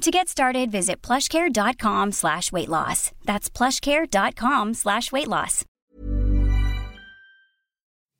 [0.00, 3.12] To get started, visit plushcare.com slash weight loss.
[3.24, 5.64] That's plushcare.com slash weight loss.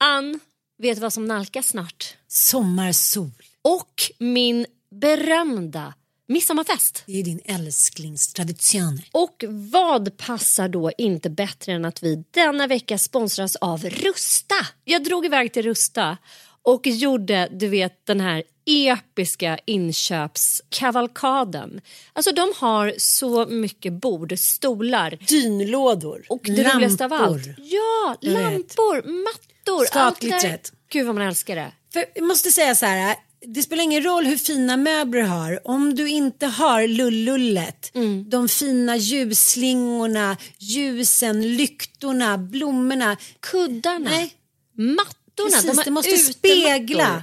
[0.04, 0.40] Ann,
[0.78, 2.16] vet du vad som nalkas snart?
[2.28, 3.30] Sommarsol.
[3.62, 5.94] Och min berömda
[6.28, 7.02] midsommarfest.
[7.06, 9.00] Det är din älsklingstradition.
[9.12, 14.54] Och vad passar då inte bättre än att vi denna vecka sponsras av Rusta?
[14.84, 16.18] Jag drog iväg till Rusta
[16.62, 21.80] och gjorde, du vet, den här episka inköpskavalkaden.
[22.12, 25.18] Alltså de har så mycket bord, stolar.
[25.28, 26.24] Dynlådor.
[26.28, 26.74] Och det lampor.
[26.74, 27.46] roligaste av allt.
[27.58, 30.14] Ja, lampor, mattor.
[30.20, 30.60] Det där.
[30.92, 31.72] Gud vad man älskar det.
[31.92, 33.16] För jag måste säga så här.
[33.46, 35.68] Det spelar ingen roll hur fina möbler du har.
[35.68, 38.30] Om du inte har lullullet, Mm.
[38.30, 43.16] de fina ljusslingorna, ljusen, lyktorna, blommorna.
[43.40, 44.34] Kuddarna, Nej,
[44.74, 45.50] mattorna.
[45.50, 45.62] precis.
[45.76, 46.32] de det måste utemattor.
[46.32, 47.22] spegla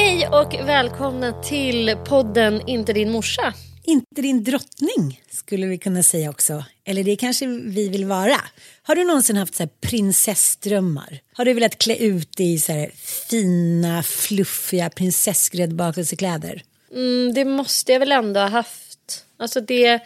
[0.00, 3.54] Hej och välkomna till podden Inte din morsa.
[3.84, 6.64] Inte din drottning skulle vi kunna säga också.
[6.84, 8.36] Eller det kanske vi vill vara.
[8.82, 11.20] Har du någonsin haft så här prinsessdrömmar?
[11.32, 12.90] Har du velat klä ut dig i så här
[13.30, 16.62] fina, fluffiga prinsessgräddbakelsekläder?
[16.92, 19.24] Mm, det måste jag väl ändå ha haft.
[19.38, 20.00] Alltså det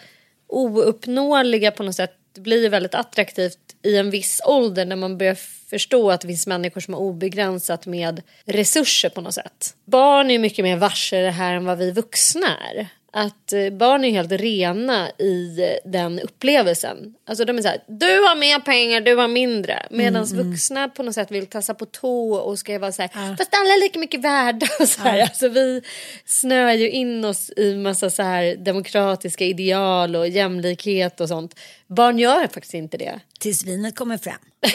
[0.46, 5.38] ouppnåeliga på något sätt blir väldigt attraktivt i en viss ålder när man börjar
[5.70, 9.74] förstå att det finns människor som har obegränsat med resurser på något sätt.
[9.84, 12.88] Barn är ju mycket mer varse det här än vad vi vuxna är.
[13.16, 17.14] Att eh, barn är helt rena i eh, den upplevelsen.
[17.26, 19.86] Alltså de är så här, du har mer pengar, du har mindre.
[19.90, 23.54] Medan vuxna på något sätt vill tassa på tå och ska vara så här, fast
[23.54, 24.66] alla är lika mycket värda.
[24.80, 25.20] Och så här.
[25.20, 25.82] Alltså vi
[26.24, 31.58] snöar ju in oss i massa så här demokratiska ideal och jämlikhet och sånt.
[31.86, 33.20] Barn gör faktiskt inte det.
[33.40, 34.34] Tills vinet kommer fram.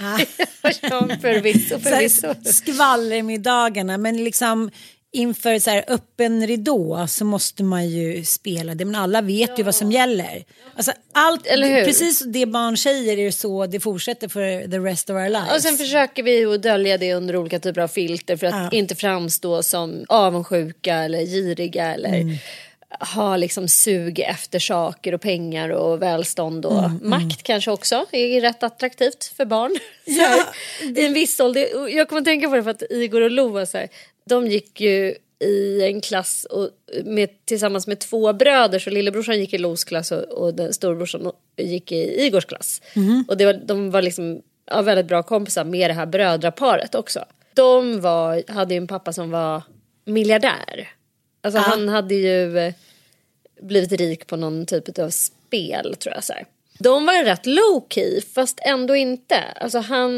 [0.00, 2.34] Ja, förvisso, förvisso.
[2.44, 4.70] skvallermiddagarna men liksom
[5.14, 9.62] inför så här öppen ridå så måste man ju spela det men alla vet ju
[9.62, 10.44] vad som gäller.
[10.76, 11.84] Alltså allt, Eller hur?
[11.84, 15.52] precis det barn säger är så det fortsätter för the rest of our lives.
[15.56, 18.78] Och sen försöker vi att dölja det under olika typer av filter för att Ja.
[18.78, 22.36] inte framstå som avundsjuka eller giriga eller Mm.
[23.14, 28.40] ha liksom sug efter saker och pengar och välstånd och Mm, makt kanske också är
[28.40, 29.76] rätt attraktivt för barn.
[30.06, 30.40] Här,
[31.02, 31.88] I en viss ålder.
[31.96, 33.88] Jag kommer att tänka på det för att Igor och Lo var så här,
[34.24, 36.70] de gick ju i en klass och
[37.04, 41.32] med, tillsammans med två bröder så lillebrorsan gick i Los klass och, och den storebrorsan
[41.56, 42.82] gick i Igors klass.
[43.28, 47.24] Och det var, de var liksom ja, väldigt bra kompisar med det här brödraparet också.
[47.54, 49.62] De var, hade ju en pappa som var
[50.04, 50.88] miljardär.
[51.40, 52.74] Alltså han hade ju eh,
[53.60, 56.24] blivit rik på någon typ av spel tror jag.
[56.24, 56.46] Så här.
[56.78, 59.40] De var rätt low key fast ändå inte.
[59.60, 60.10] Alltså han,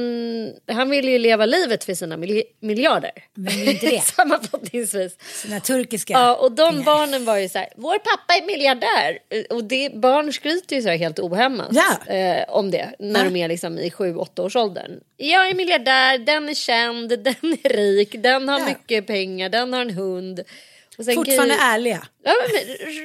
[0.72, 3.10] han ville ju leva livet för sina mil miljarder.
[3.34, 4.00] Vill inte det?
[4.16, 5.16] Sammanfattningsvis.
[5.42, 6.84] Sina turkiska Ja, och de pengar.
[6.84, 9.18] barnen var ju så här, vår pappa är miljardär.
[9.50, 12.12] Och det, barn skryter ju så här helt ohämmat Ja.
[12.14, 13.30] eh, om det när Ja.
[13.30, 15.00] de är liksom i 7-8 års åldern.
[15.16, 18.66] Jag är miljardär, den är känd, den är rik, den har Ja.
[18.66, 20.40] mycket pengar, den har en hund.
[21.14, 22.06] Fortfarande ärliga.
[22.24, 22.32] Ja,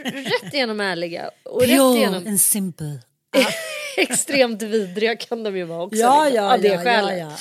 [0.03, 1.29] men, rätt igenom ärliga.
[1.43, 2.99] Och rätt Pure igenom and simple.
[3.97, 5.99] extremt vidriga kan de ju vara också.
[5.99, 7.19] Ja, liksom, ja, av det ja, ja, skälet.
[7.19, 7.31] ja.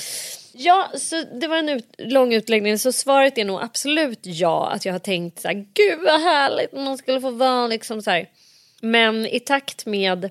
[0.53, 2.79] Ja, så det var en ut, lång utläggning.
[2.79, 4.71] Så svaret är nog absolut ja.
[4.71, 8.03] Att jag har tänkt så här, gud vad härligt om man skulle få vara liksom
[8.03, 8.29] så här.
[8.81, 10.31] Men i takt med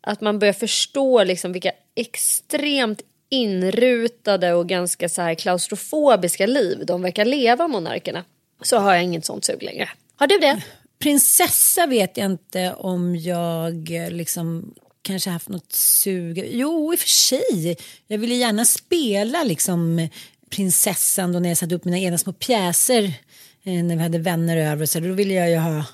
[0.00, 7.02] att man börjar förstå liksom vilka extremt inrutade och ganska så här klaustrofobiska liv de
[7.02, 8.24] verkar leva, monarkerna.
[8.62, 9.88] Så har jag inget sånt sug längre.
[10.16, 10.62] Har du det?
[10.98, 16.48] Prinsessa vet jag inte om jag eh, liksom kanske haft något sug.
[16.52, 17.76] Jo, i och för sig.
[18.06, 20.08] Jag ville gärna spela liksom
[20.50, 23.04] prinsessan då när jag satte upp mina egna små pjäser
[23.62, 24.86] eh, när vi hade vänner över.
[24.86, 25.84] Så då ville jag ju ha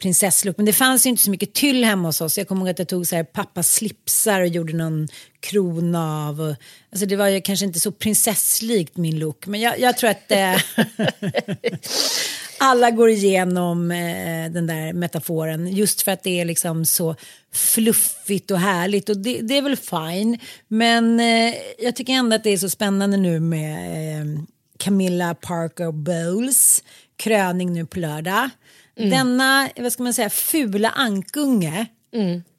[0.00, 0.56] prinsesslook.
[0.56, 2.38] Men det fanns ju inte så mycket tyll hemma hos oss.
[2.38, 5.08] Jag kommer ihåg att jag tog så här pappas slipsar och gjorde någon
[5.40, 6.40] krona av.
[6.40, 6.54] Och,
[6.92, 9.46] alltså det var ju kanske inte så prinsesslikt min look.
[9.46, 10.56] Men jag, jag tror att eh,
[12.62, 15.68] alla går igenom eh, den där metaforen.
[15.68, 17.16] Just för att det är liksom så
[17.52, 19.08] fluffigt och härligt.
[19.08, 20.38] Och det, det är väl fine.
[20.68, 24.26] Men eh, jag tycker ändå att det är så spännande nu med eh,
[24.78, 26.84] Camilla Parker Bowles
[27.16, 28.50] kröning nu på lördag.
[28.96, 31.86] Denna, vad ska man säga, fula ankunge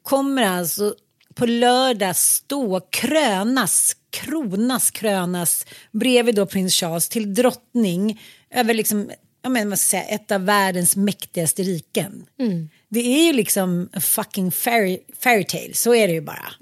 [0.02, 0.94] kommer alltså
[1.34, 8.20] på lördag stå krönas, kronas, krönas bredvid då prins Charles till drottning
[8.50, 9.10] över liksom,
[9.42, 12.26] jag menar, vad ska jag säga, ett av världens mäktigaste riken.
[12.88, 16.52] Det är ju liksom a fucking fairy, fairy tale, så är det ju bara.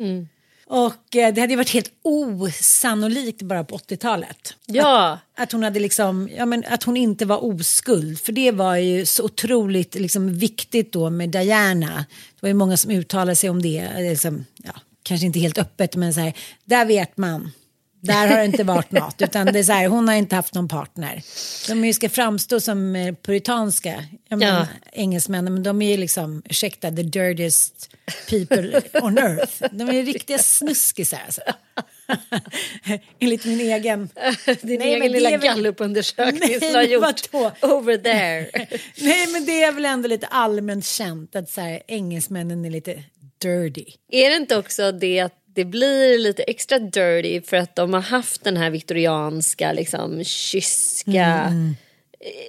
[0.66, 4.54] Och eh, det hade ju varit helt osannolikt bara på 80-talet.
[4.66, 5.18] Ja.
[5.36, 8.20] Att hon hade liksom, ja men att hon inte var oskuld.
[8.20, 11.96] För det var ju så otroligt liksom viktigt då med Diana.
[12.34, 13.78] Det var ju många som uttalade sig om det.
[13.78, 14.72] eh, Liksom, ja,
[15.02, 16.32] kanske inte helt öppet men så här,
[16.64, 17.52] där vet man.
[18.02, 19.22] Där har det inte varit något.
[19.22, 21.22] Utan det är så här, hon har inte haft någon partner.
[21.68, 24.04] De ju ska framstå som eh, puritanska.
[24.30, 27.90] Menar, engelsmännen, men de är ju liksom, ursäkta, the dirtiest
[28.30, 29.62] people on earth.
[29.72, 31.40] De är riktiga snuskisar alltså.
[33.18, 34.08] Enligt min egen.
[34.62, 38.50] Din Nej, egen men lilla väl- gallupundersökning som du har men gjort over there.
[39.00, 43.02] Nej men det är väl ändå lite allmänt känt att så här, engelsmännen är lite
[43.42, 43.84] dirty.
[44.08, 48.00] Är det inte också det att det blir lite extra dirty för att de har
[48.00, 51.52] haft den här viktorianska, liksom kyska...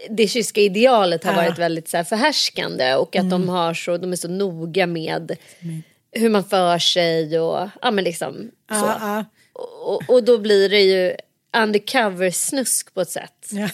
[0.09, 1.44] Det kyska idealet har Mm.
[1.44, 1.50] Ja.
[1.50, 5.38] varit väldigt så här, förhärskande och att de, har så, de är så noga med
[6.12, 8.36] hur man för sig och ja, men liksom
[8.69, 8.75] så.
[8.86, 9.25] Ja, ja.
[9.83, 11.15] Och, och då blir det ju
[11.57, 13.50] undercover-snusk på ett sätt.
[13.51, 13.69] Ja.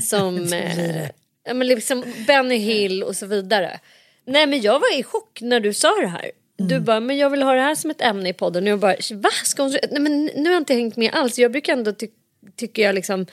[0.00, 1.08] Som Så eh,
[1.44, 3.80] ja, men liksom Benny Hill och så vidare.
[4.24, 6.30] Nej men jag var i chock när du sa det här.
[6.68, 6.84] Du Mm.
[6.84, 8.62] bara, men jag vill ha det här som ett ämne i podden.
[8.64, 9.30] Och jag bara, va?
[9.44, 9.70] Ska hon...
[9.90, 11.38] Nej men nu har jag inte hängt med alls.
[11.38, 12.08] Jag brukar ändå ty
[12.56, 13.26] tycker jag liksom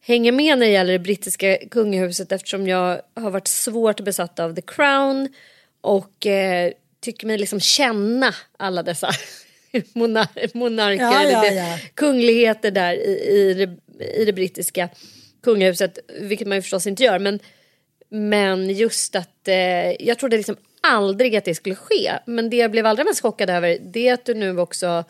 [0.00, 4.54] hänga med när det gäller det brittiska kungahuset eftersom jag har varit svårt besatt av
[4.54, 5.28] The Crown
[5.80, 9.10] och eh, tycker mig liksom känna alla dessa
[9.94, 11.78] monar monarker, Ja, ja, det- ja.
[11.94, 14.88] kungligheter där i, i, det, i det brittiska
[15.42, 17.18] kungahuset, vilket man ju förstås inte gör.
[17.18, 17.40] Men,
[18.08, 20.56] men just att eh, jag trodde liksom
[20.92, 22.12] aldrig att det skulle ske.
[22.26, 25.04] Men det jag blev allra mest chockad över det är att du nu också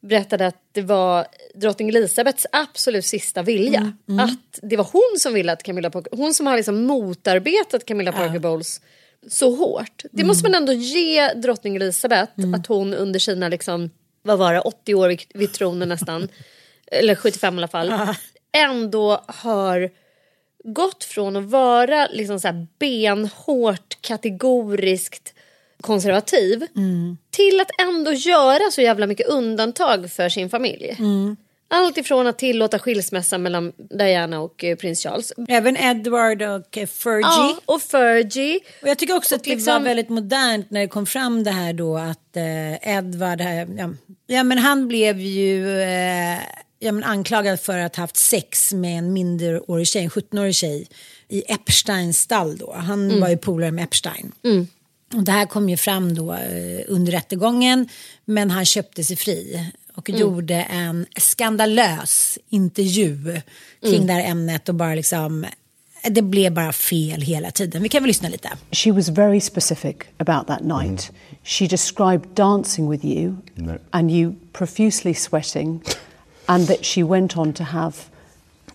[0.00, 3.92] berättade att det var drottning Elisabeths absolut sista vilja.
[4.20, 8.12] Att det var hon som ville att Camilla Parker, hon som har liksom motarbetat Camilla
[8.12, 8.80] Parker Bowles
[9.28, 10.02] så hårt.
[10.12, 13.90] Det måste man ändå ge drottning Elisabeth att hon under sina liksom,
[14.22, 16.28] vad var det, 80 år vid, vid tronen nästan,
[16.86, 17.92] eller 75 i alla fall,
[18.52, 19.90] ändå har
[20.64, 25.34] gått från att vara liksom så här benhårt kategoriskt
[25.80, 26.66] konservativ
[27.30, 30.96] till att ändå göra så jävla mycket undantag för sin familj.
[31.72, 35.32] Allt ifrån att tillåta skilsmässa mellan Diana och eh, prins Charles.
[35.48, 37.20] Även Edward och eh, Fergie.
[37.22, 38.60] Ja, och Fergie.
[38.82, 41.44] Och jag tycker också Och att det liksom- var väldigt modernt när det kom fram
[41.44, 43.90] det här då att eh, Edward, eh, ja,
[44.26, 46.38] ja men han blev ju eh,
[46.82, 50.86] ja, men anklagad för att ha haft sex med en minderårig tjej, en 17-årig tjej
[51.28, 52.72] i Epsteins stall då.
[52.72, 53.20] Han Mm.
[53.20, 54.32] var ju polare med Epstein.
[55.14, 57.88] Och det här kom ju fram då eh, under rättegången
[58.24, 60.20] men han köpte sig fri och Mm.
[60.20, 63.40] gjorde en skandalös intervju
[63.82, 64.06] kring Mm.
[64.06, 65.46] det här ämnet och bara liksom
[66.10, 67.82] det blev bara fel hela tiden.
[67.82, 68.50] Vi kan väl lyssna lite.
[68.72, 71.10] She was very specific about that night.
[71.44, 73.72] She described dancing with you No.
[73.90, 75.80] and you profusely sweating,
[76.50, 78.10] and that she went on to have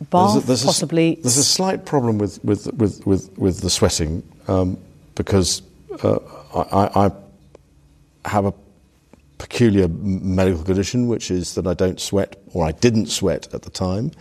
[0.10, 1.16] bath, There's a, there's a- possibly.
[1.22, 4.78] there's a slight problem with with with with, with the sweating um,
[5.16, 5.62] because
[6.04, 6.20] uh,
[6.56, 7.12] I, I
[8.26, 8.54] I have a
[9.38, 13.70] peculiar medical condition, which is that I don't sweat or I didn't sweat at the
[13.70, 14.12] time,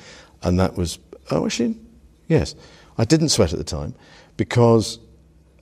[0.43, 0.99] and that was
[1.31, 1.77] oh actually
[2.29, 2.55] yes
[2.99, 3.95] I didn't sweat at the time
[4.37, 4.99] because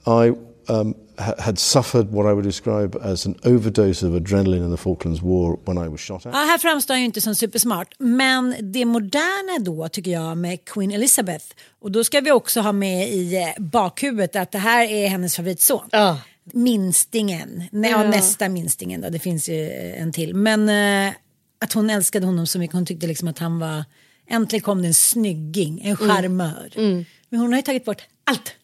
[0.07, 0.33] I
[0.69, 0.95] um,
[1.39, 5.59] had suffered what I would describe as an overdose of adrenaline in the Falklands War
[5.65, 6.35] when I was shot at.
[6.35, 7.95] Ja, här framstår han ju inte som supersmart.
[7.99, 11.45] Men det moderna då tycker jag med Queen Elizabeth.
[11.81, 15.37] Och då ska vi också ha med i eh, bakhuvudet att det här är hennes
[15.37, 15.89] favoritson.
[15.93, 16.19] Ja.
[16.45, 18.03] Minstingen, Nej, ja.
[18.03, 20.35] nästa minstingen då, det finns ju eh, en till.
[20.35, 21.15] Men eh,
[21.61, 23.85] att hon älskade honom så mycket, hon tyckte liksom att han var,
[24.29, 26.73] äntligen kom det en snygging, en charmör.
[27.29, 28.55] Men hon har ju tagit bort allt.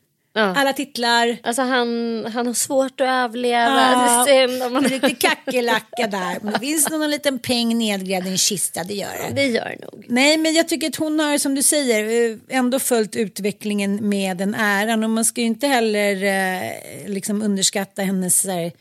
[0.42, 1.36] Alla titlar.
[1.42, 3.58] Alltså han, han har svårt att överleva.
[3.58, 4.92] Ja, Det är synd om en han...
[4.92, 6.38] riktig kackerlacka där.
[6.42, 9.34] Men det finns nog någon liten peng nedgrävd i en kista, det gör det.
[9.34, 10.04] Det gör det nog.
[10.08, 14.36] Nej, men jag tycker att hon har, som du säger, eh, ändå följt utvecklingen med
[14.36, 15.04] den äran.
[15.04, 16.60] Och man ska ju inte heller eh,
[17.06, 18.72] liksom underskatta hennes här,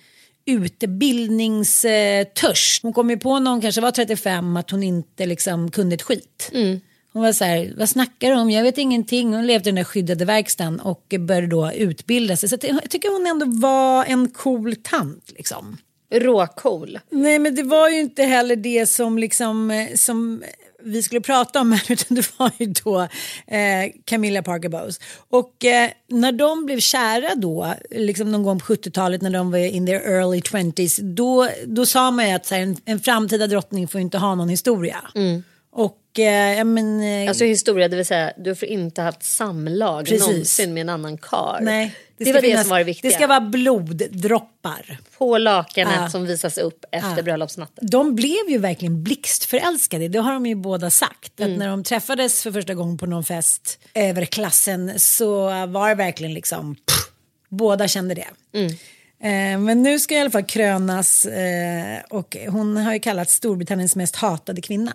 [0.46, 2.84] utbildningstörst.
[2.84, 6.02] Hon kom ju på när hon kanske var 35 att hon inte liksom kunde ett
[6.02, 6.52] skit.
[7.18, 8.52] Hon var så här, vad snackar du om?
[8.52, 9.34] Jag vet ingenting.
[9.34, 12.50] Hon levde i den där skyddade verkstaden och började då utbilda sig.
[12.50, 15.78] Så jag tycker hon ändå var en cool tant liksom.
[16.14, 17.00] Råcool.
[17.10, 20.44] Nej men det var ju inte heller det som liksom eh, som
[20.84, 23.02] vi skulle prata om här utan det var ju då
[23.48, 25.00] eh, Camilla Parker Bowles.
[25.30, 29.58] Och eh, när de blev kära då, liksom någon gång på 70-talet när de var
[29.58, 33.88] in their early 20s, då, då sa man ju att här, en, en framtida drottning
[33.88, 34.98] får inte ha någon historia.
[35.14, 35.56] Och
[36.20, 40.28] eh, men, eh, Alltså historia, det vill säga du får inte haft samlag Precis.
[40.28, 41.60] någonsin med en annan kar.
[41.62, 43.12] nej, det, ska var det finnas- som var det viktiga.
[43.12, 44.98] Det ska vara bloddroppar.
[45.18, 46.10] På lakanet Ja.
[46.10, 47.24] som visas upp efter Ja.
[47.24, 47.88] bröllopsnatten.
[47.92, 51.40] De blev ju verkligen blixtförälskade, det har de ju båda sagt.
[51.40, 51.52] Mm.
[51.54, 55.96] Att när de träffades för första gången på någon fest över klassen så var det
[55.96, 57.12] verkligen liksom, pff,
[57.50, 58.28] båda kände det.
[58.54, 58.72] Mm.
[59.20, 63.96] Eh, men nu ska i alla fall krönas eh, och hon har ju kallats Storbritanniens
[63.96, 64.94] mest hatade kvinna.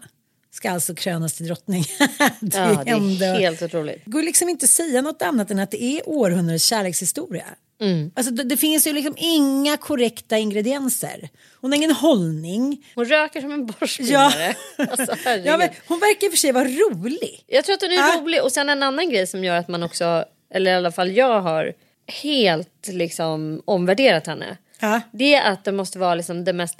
[0.54, 1.84] Ska alltså krönas till drottning.
[2.40, 2.56] det,
[2.86, 4.02] Ja, det är helt otroligt.
[4.04, 7.44] Det går liksom inte att säga något annat än att det är århundradets kärlekshistoria.
[7.80, 8.10] Mm.
[8.14, 11.28] Alltså, det, det finns ju liksom inga korrekta ingredienser.
[11.60, 12.84] Hon har ingen hållning.
[12.94, 14.54] Hon röker som en borstpinnare.
[14.78, 15.46] Alltså, herregud.
[15.46, 17.44] ja, men hon verkar i och för sig vara rolig.
[17.46, 18.20] Jag tror att hon är Ja.
[18.20, 21.12] rolig och sen en annan grej som gör att man också, eller i alla fall
[21.12, 21.72] jag har
[22.06, 24.56] helt liksom omvärderat henne.
[24.80, 25.00] Ja.
[25.12, 26.78] Det är att det måste vara liksom det mest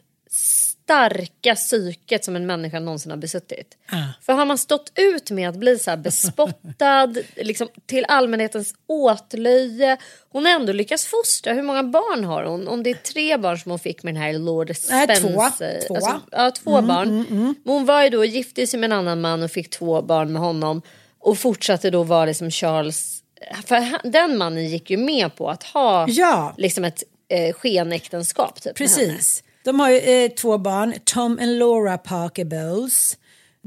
[0.85, 3.77] starka psyket som en människa någonsin har besuttit.
[3.91, 3.97] Ja.
[4.21, 9.97] För har man stått ut med att bli så här bespottad liksom, till allmänhetens åtlöje.
[10.29, 11.53] Hon har ändå lyckats fostra.
[11.53, 12.69] Hur många barn har hon?
[12.69, 15.29] Om det är tre barn som hon fick med den här Lord Nej, två.
[15.29, 15.81] Spencer.
[15.89, 15.95] Två.
[15.95, 17.27] Alltså, ja, två barn.
[17.29, 20.33] Men hon var ju då gifte sig med en annan man och fick två barn
[20.33, 20.83] med honom.
[21.19, 23.19] Och fortsatte då vara liksom Charles...
[23.67, 26.55] För den mannen gick ju med på att ha Ja.
[26.59, 28.63] liksom ett eh, skenäktenskap.
[28.63, 28.77] Typ.
[28.77, 29.43] Precis.
[29.65, 33.17] De har ju eh, två barn, Tom och Laura Parker Bowles.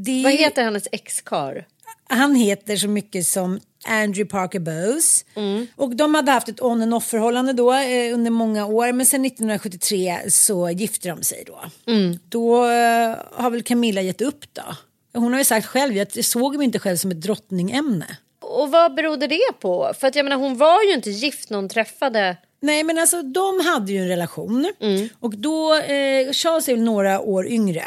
[0.08, 1.66] Är Vad heter hennes ex-kar?
[2.10, 5.26] Han heter så mycket som Andrew Parker Bowes.
[5.36, 5.68] Mm.
[5.76, 8.92] Och de hade haft ett on and off förhållande då eh, under många år.
[8.92, 11.60] Men sen 1973 så gifte de sig då.
[11.92, 12.20] Mm.
[12.30, 14.76] Då eh, har väl Camilla gett upp då.
[15.20, 18.18] Hon har ju sagt själv, jag såg mig inte själv som ett drottningämne.
[18.42, 19.94] Och vad berodde det på?
[20.00, 22.38] För att jag menar hon var ju inte gift när hon träffade...
[22.66, 24.74] Nej men alltså de hade ju en relation
[25.20, 27.84] och då, eh, Charles är väl några år yngre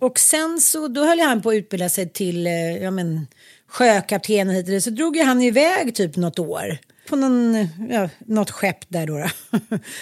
[0.00, 3.26] och sen så då höll han på att utbilda sig till eh, ja, men,
[3.66, 6.78] sjökapten och hit och dit så drog ju han iväg typ något år
[7.08, 9.18] på någon, ja, något skepp där då.
[9.18, 9.28] då.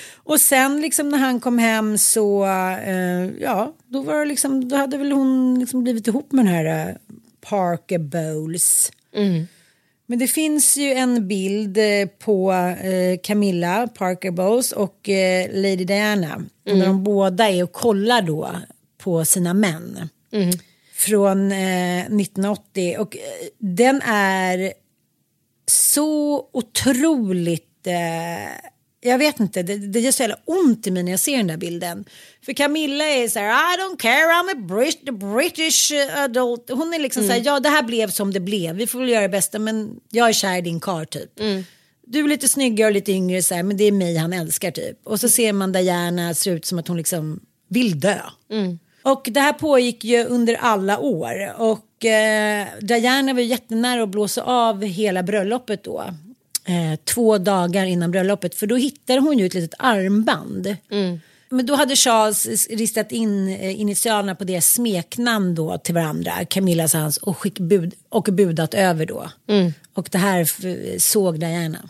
[0.25, 2.45] och sen liksom när han kom hem så,
[2.87, 6.55] eh, ja då var det liksom, då hade väl hon liksom blivit ihop med den
[6.55, 6.95] här eh,
[7.41, 8.93] Parker Bowles.
[10.11, 15.85] Men det finns ju en bild eh, på eh, Camilla Parker Bowles och eh, Lady
[15.85, 16.45] Diana.
[16.65, 18.51] När de båda är och kollar då
[18.99, 20.09] på sina män.
[20.95, 22.97] Från eh, 1980.
[22.99, 23.17] Och
[23.59, 24.73] den är
[25.67, 27.87] så otroligt...
[29.03, 31.47] Jag vet inte, det, det gör så jävla ont i mig när jag ser den
[31.47, 32.05] där bilden.
[32.45, 36.71] För Camilla är så här, I don't care, I'm a Brit British adult.
[36.71, 39.09] Hon är liksom så här, ja det här blev som det blev, vi får väl
[39.09, 41.31] göra det bästa men jag är kär i din karl typ.
[42.07, 44.71] Du är lite snyggare och lite yngre så här, men det är mig han älskar
[44.71, 44.99] typ.
[45.05, 48.19] Och så ser man Diana ser ut som att hon liksom vill dö.
[49.03, 51.55] Och det här pågick ju under alla år.
[51.59, 56.05] Och eh, Diana var jättenära att blåsa av hela bröllopet då.
[56.65, 58.55] Eh, två dagar innan bröllopet.
[58.55, 60.77] För då hittade hon ju ett litet armband.
[61.53, 66.33] Men då hade Charles ristat in eh, initialerna på deras smeknamn då till varandra.
[66.49, 69.31] Camillas och hans och, skick bud, och budat över då.
[69.95, 71.89] Och det här såg Diana.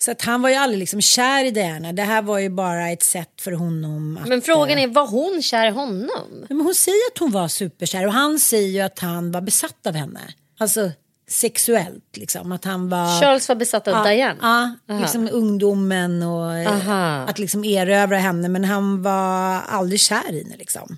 [0.00, 1.92] Så att han var ju aldrig liksom kär i Diana.
[1.92, 4.28] Det här var ju bara ett sätt för honom att...
[4.28, 6.46] Men frågan eh, är, var hon kär i honom?
[6.48, 9.86] men hon säger att hon var superkär och han säger ju att han var besatt
[9.86, 10.20] av henne.
[10.58, 10.90] Alltså
[11.28, 12.52] sexuellt liksom.
[12.52, 13.20] Att han var...
[13.20, 14.38] Charles var besatt av ja, Diane?
[14.86, 17.24] Ja, liksom ungdomen och eh, Aha.
[17.28, 18.48] att liksom erövra henne.
[18.48, 20.96] Men han var aldrig kär i henne liksom.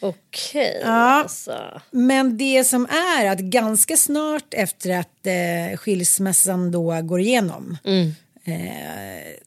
[0.00, 0.90] Okej, Ja.
[0.90, 1.80] alltså.
[1.90, 2.86] Men det som
[3.20, 7.78] är att ganska snart efter att eh, skilsmässan då går igenom.
[8.44, 8.54] Eh,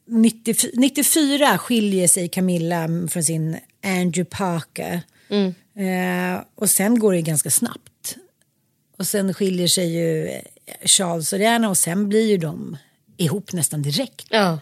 [0.08, 5.00] 90, 94 skiljer sig Camilla från sin Andrew Parker.
[5.76, 7.92] Eh, och sen går det ganska snabbt.
[8.98, 10.40] Och sen skiljer sig ju eh,
[10.84, 12.76] Charles och Diana och sen blir ju de
[13.16, 14.26] ihop nästan direkt.
[14.30, 14.58] Ja.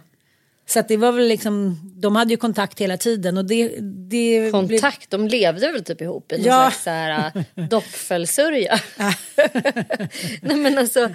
[0.67, 3.69] Så att det var väl liksom, de hade ju kontakt hela tiden och det...
[3.69, 6.61] det blev- Kontakt, de levde väl typ ihop i någon Ja.
[6.71, 7.33] slags så här,
[7.71, 8.79] dockfällsörja.
[10.43, 11.11] Nej men alltså,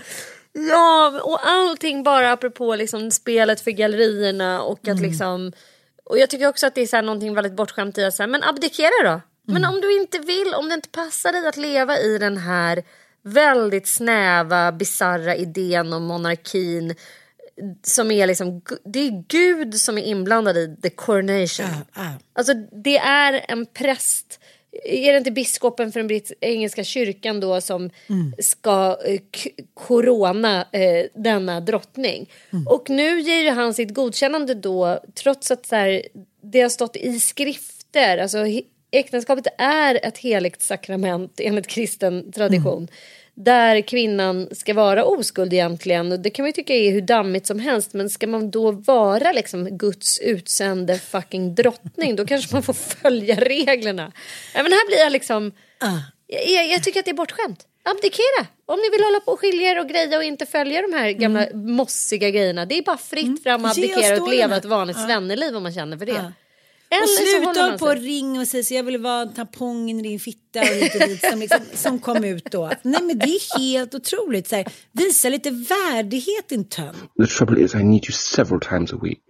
[0.72, 5.52] ja och allting bara apropå liksom spelet för gallerierna och att liksom
[6.04, 8.28] och jag tycker också att det är så här någonting väldigt bortskämt i att säga
[8.28, 9.22] men abdikera då.
[9.54, 12.84] Men om du inte vill, om det inte passar dig att leva i den här
[13.34, 16.96] väldigt snäva, bizarra idén om monarkin
[17.84, 21.66] som är liksom, det är Gud som är inblandad i the coronation.
[21.70, 22.14] Ja, ja.
[22.34, 24.40] Alltså det är en präst,
[24.86, 27.90] är det inte biskopen för den britt- engelska kyrkan då som
[28.40, 32.30] ska eh, k- corona eh, denna drottning.
[32.66, 36.02] Och nu ger ju han sitt godkännande då trots att så här,
[36.42, 38.38] det har stått i skrifter, alltså
[38.92, 42.88] äktenskapet är ett heligt sakrament enligt kristen tradition.
[43.44, 46.12] Där kvinnan ska vara oskuld egentligen.
[46.12, 47.94] Och det kan man ju tycka är hur dammigt som helst.
[47.94, 52.16] Men ska man då vara liksom Guds utsände fucking drottning.
[52.16, 54.12] Då kanske man får följa reglerna.
[54.56, 55.52] Ja, men här blir jag liksom.
[56.28, 57.66] Jag, jag, jag tycker att det är bortskämt.
[57.84, 58.48] Abdikera.
[58.66, 61.12] Om ni vill hålla på och skilja er och greja och inte följa de här
[61.12, 62.66] gamla mossiga grejerna.
[62.66, 65.98] Det är bara fritt fram att abdikera och leva ett vanligt svenneliv om man känner
[65.98, 66.34] för det.
[66.92, 70.60] Eller Och sluta på ring och säga så jag vill vara tampongen i din fitta
[70.60, 72.72] och och dit som, liksom, som kom ut då.
[72.82, 74.48] Nej men det är helt otroligt.
[74.48, 76.98] Så här, visa lite värdighet din tönt.
[77.18, 79.24] The trouble is, I need you several times a week.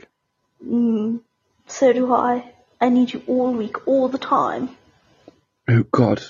[1.67, 2.43] So do I.
[2.81, 4.69] I need you all week, all the time.
[5.67, 6.21] Oh God,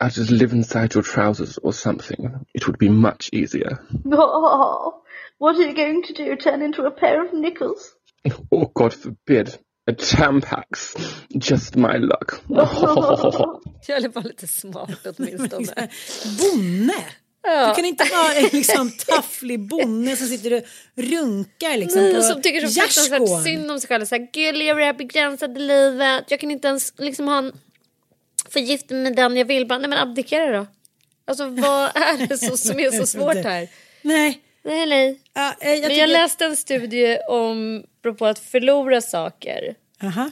[0.00, 2.46] I'll just live inside your trousers or something.
[2.54, 3.78] It would be much easier.
[4.10, 5.02] Oh,
[5.38, 6.36] what are you going to do?
[6.36, 7.94] Turn into a pair of knickers?
[8.50, 9.58] Oh God forbid.
[9.88, 10.94] A Tampax.
[11.28, 12.30] Just my luck.
[13.86, 15.88] Jag vill vara lite smart åtminstone.
[16.38, 16.94] Bonne!
[17.68, 20.62] Du kan inte vara en liksom, tafflig bonne som sitter och
[20.96, 24.04] runkar liksom, Nej, på som tycker så fruktansvärt synd om sig själv.
[24.04, 26.24] Så här, Gud, jag lever det här begränsade livet.
[26.28, 27.52] Jag kan inte ens liksom ha en
[28.48, 29.66] förgiftning med den jag vill.
[29.66, 30.66] Bara, nej men abdikera då.
[31.24, 33.68] Alltså vad är det så, som är så svårt här?
[34.02, 34.42] Nej.
[34.68, 35.20] Nej, nej.
[35.34, 36.00] Ja, eh, jag Men tycker...
[36.00, 39.74] jag läste en studie om, apropå att förlora saker.
[40.02, 40.30] Aha.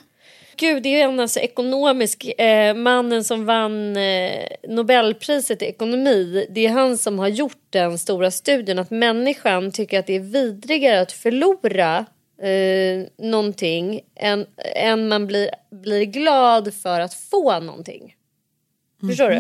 [0.57, 6.47] Gud, det är en alltså ekonomisk, eh, mannen som vann eh, Nobelpriset i ekonomi.
[6.51, 10.21] Det är han som har gjort den stora studien att människan tycker att det är
[10.21, 12.07] vidrigare att förlora
[12.43, 18.15] eh, någonting än, än man blir, blir glad för att få någonting.
[19.09, 19.37] Förstår du?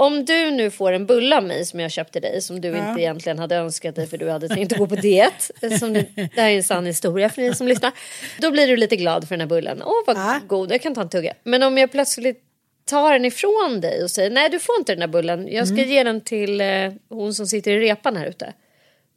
[0.00, 3.00] Om du nu får en bulle av mig som jag köpte dig som du inte
[3.00, 5.50] egentligen hade önskat dig för du hade tänkt att gå på diet.
[5.78, 7.92] Som du, det här är en sann historia för ni som lyssnar.
[8.40, 9.82] Då blir du lite glad för den här bullen.
[9.82, 10.40] Åh vad Ja.
[10.46, 11.34] god, jag kan ta en tugga.
[11.44, 12.42] Men om jag plötsligt
[12.84, 15.48] tar den ifrån dig och säger nej du får inte den här bullen.
[15.52, 18.52] Jag ska ge den till eh, hon som sitter i repan här ute.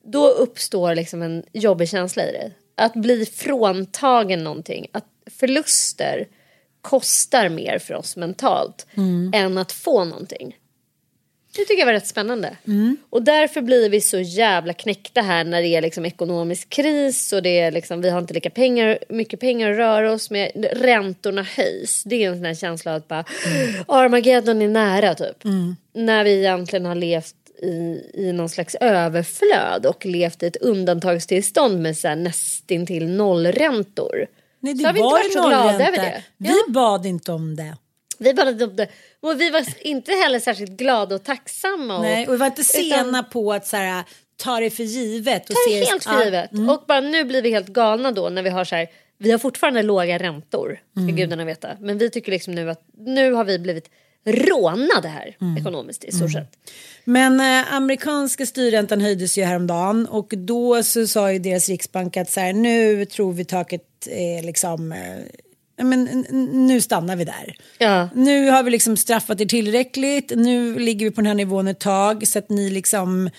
[0.06, 2.52] Då uppstår liksom en jobbig känsla i dig.
[2.76, 4.88] Att bli fråntagen någonting.
[4.92, 5.06] Att
[5.40, 6.28] förluster
[6.82, 8.88] kostar mer för oss mentalt
[9.34, 10.56] än att få någonting.
[11.56, 12.58] Det tycker jag var rätt spännande.
[13.10, 17.42] Och därför blir vi så jävla knäckta här när det är liksom ekonomisk kris och
[17.44, 20.68] det är liksom, vi har inte lika pengar, mycket pengar att röra oss med.
[20.72, 22.04] Räntorna höjs.
[22.04, 23.24] Det är en sån här känsla att bara
[23.88, 25.38] Armageddon är nära typ.
[25.94, 31.82] När vi egentligen har levt i, i någon slags överflöd och levt i ett undantagstillstånd
[31.82, 34.28] med så här nästintill nollräntor.
[34.60, 36.24] Nej, Så det har vi inte var varit så glada över det.
[36.38, 36.74] Vi Ja.
[36.74, 37.78] bad inte om det.
[38.24, 38.88] Vi bara om det.
[39.20, 41.96] Och vi var inte heller särskilt glada och tacksamma.
[41.98, 44.04] Och, Nej, och vi var inte sena utan- på att så här,
[44.38, 45.50] ta det för givet.
[45.50, 46.52] Och Ta det helt för givet.
[46.52, 46.70] mm.
[46.70, 48.88] Och bara nu blir vi helt galna då när vi har så här.
[49.18, 51.16] Vi har fortfarande låga räntor, ska Mm.
[51.16, 51.70] gudarna veta.
[51.80, 53.90] Men vi tycker liksom nu att nu har vi blivit
[54.26, 56.52] rånade här ekonomiskt i stort sett.
[57.04, 62.30] Men eh, amerikanska styrräntan höjdes ju häromdagen och då så sa ju deras riksbank att
[62.32, 65.00] så här, nu tror vi taket är liksom, eh,
[65.84, 66.26] men
[66.68, 67.56] nu stannar vi där.
[67.78, 68.10] Ja.
[68.16, 71.80] Nu har vi liksom straffat er tillräckligt, nu ligger vi på den här nivån ett
[71.80, 73.30] tag så att ni liksom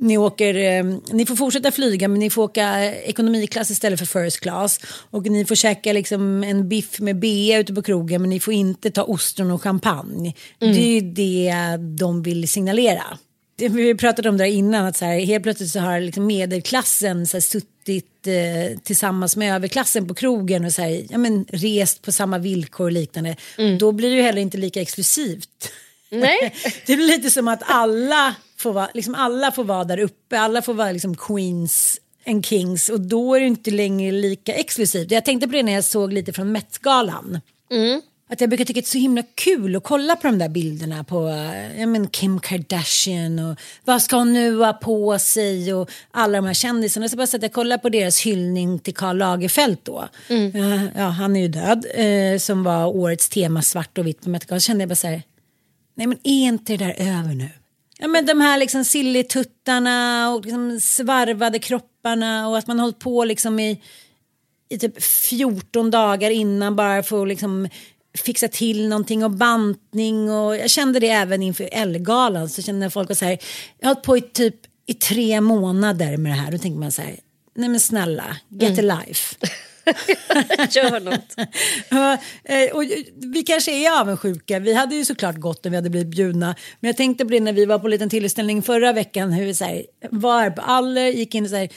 [0.00, 4.40] ni, åker, eh, ni får fortsätta flyga men ni får åka ekonomiklass istället för first
[4.40, 4.80] class.
[5.10, 8.54] Och ni får käka liksom en biff med bea ute på krogen men ni får
[8.54, 10.34] inte ta ostron och champagne.
[10.58, 11.54] Det är ju det
[11.98, 13.02] de vill signalera.
[13.68, 17.36] Vi pratade om det innan att så här, helt plötsligt så har liksom medelklassen så
[17.36, 22.12] här, suttit eh, tillsammans med överklassen på krogen och så här, ja, men, rest på
[22.12, 23.36] samma villkor och liknande.
[23.78, 25.72] Då blir det ju heller inte lika exklusivt.
[26.10, 26.54] Nej.
[26.86, 30.62] Det blir lite som att alla får vara, liksom alla får vara där uppe, alla
[30.62, 35.10] får vara liksom queens and kings och då är det inte längre lika exklusivt.
[35.10, 37.40] Jag tänkte på det när jag såg lite från Met-galan.
[38.32, 40.48] Att jag brukar tycka att det är så himla kul att kolla på de där
[40.48, 45.74] bilderna på eh, ja, men Kim Kardashian och vad ska hon nu ha på sig
[45.74, 47.08] och alla de här kändisarna.
[47.08, 50.08] Så bara så att jag kollar på deras hyllning till Karl Lagerfeld då.
[50.28, 54.38] Ja, ja, han är ju död, eh, som var årets tema svart och vitt på.
[54.48, 55.22] Så kände jag bara så här,
[55.94, 57.48] Nej men är inte det där över nu?
[57.98, 62.98] Ja men de här liksom sillituttarna och liksom svarvade kropparna och att man har hållit
[62.98, 63.82] på liksom i,
[64.68, 67.68] i typ 14 dagar innan bara för att liksom
[68.14, 73.16] fixa till någonting och bantning och jag kände det även inför Ellegalan så kände folk
[73.16, 73.38] så här
[73.78, 74.54] jag har hållit på i typ
[74.86, 77.16] i tre månader med det här då tänker man så här
[77.54, 79.36] nej men snälla get a life.
[80.70, 81.36] Gör något.
[82.44, 82.82] Eh, och
[83.16, 84.58] vi kanske är avundsjuka.
[84.58, 86.54] Vi hade ju såklart gått om vi hade blivit bjudna.
[86.80, 89.32] Men jag tänkte på det när vi var på en liten tillställning förra veckan.
[89.32, 91.68] Hur vi så här, var på Aller, gick in och så här.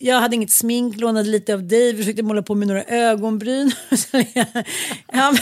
[0.00, 3.72] Jag hade inget smink, lånade lite av dig, försökte måla på mig några ögonbryn.
[4.12, 4.46] Jag,
[5.12, 5.34] ja,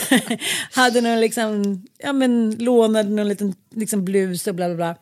[0.72, 4.96] hade någon liksom, ja men lånade någon liten liksom blus och bla bla bla.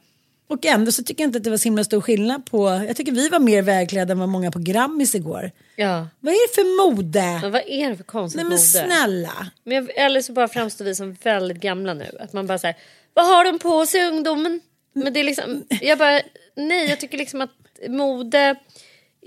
[0.49, 2.97] Och ändå så tycker jag inte att det var så himla stor skillnad på, jag
[2.97, 5.51] tycker vi var mer välklädda än vad många på Grammis igår.
[5.77, 6.09] Ja.
[6.21, 7.39] Vad är det för mode?
[7.43, 8.63] Men vad är det för konstigt Nej men mode?
[8.63, 9.47] snälla.
[9.65, 12.19] Men jag, eller så bara framstår vi som väldigt gamla nu.
[12.21, 12.77] Att man bara säger
[13.15, 14.61] vad har de på sig ungdomen?
[14.93, 16.21] Men det är liksom, jag bara,
[16.57, 17.51] nej jag tycker liksom att
[17.89, 18.57] mode,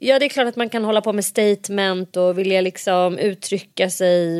[0.02, 3.90] ja det är klart att man kan hålla på med statement och vilja liksom uttrycka
[3.90, 4.40] sig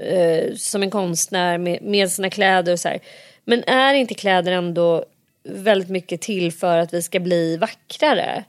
[0.00, 3.00] eh, som en konstnär med, med sina kläder och så här.
[3.44, 5.04] Men är inte kläder ändå
[5.44, 8.44] väldigt mycket till för att vi ska bli vackrare?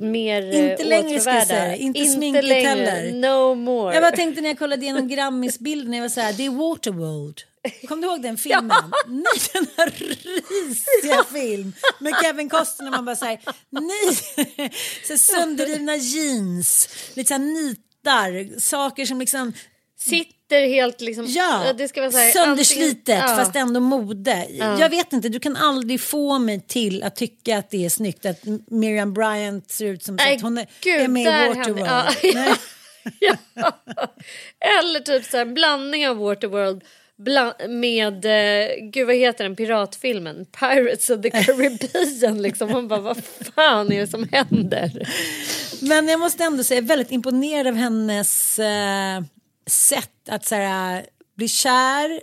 [0.00, 1.76] Mer eh, Inte längre ska jag säga.
[1.76, 3.12] Inte sminket heller.
[3.12, 3.94] No more.
[3.94, 7.40] Jag bara tänkte när jag kollade igenom Grammisbilden, jag var så här, det är Waterworld.
[7.88, 8.92] Kommer du ihåg den filmen?
[9.06, 12.90] Nej, den här risiga film med Kevin Costner.
[12.90, 14.70] Man bara så här, nej,
[15.08, 19.52] så sönderrivna jeans, lite så här nitar, saker som liksom,
[19.98, 21.26] Sitter helt liksom...
[21.28, 23.36] ja, det ska vara så här, sönderslitet antingen- ja.
[23.44, 24.46] fast ändå mode.
[24.58, 28.26] Jag vet inte, du kan aldrig få mig till att tycka att det är snyggt
[28.26, 31.86] att Miriam Bryant ser ut som Nej, att hon är, gud, är med i Waterworld.
[32.30, 32.56] ja.
[33.54, 33.78] Ja.
[34.80, 36.84] Eller typ så här, en blandning av Waterworld
[37.18, 40.46] bla- med, eh, gud vad heter den, piratfilmen?
[40.60, 42.70] Pirates of the Caribbean liksom.
[42.72, 43.22] Man bara, vad
[43.54, 45.08] fan är det som händer?
[45.82, 49.22] Men jag måste ändå säga, väldigt imponerad av hennes eh,
[49.66, 52.20] sätt att så här, bli kär,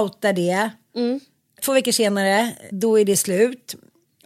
[0.00, 0.70] outa det.
[0.96, 1.20] Mm.
[1.62, 3.74] Två veckor senare, då är det slut.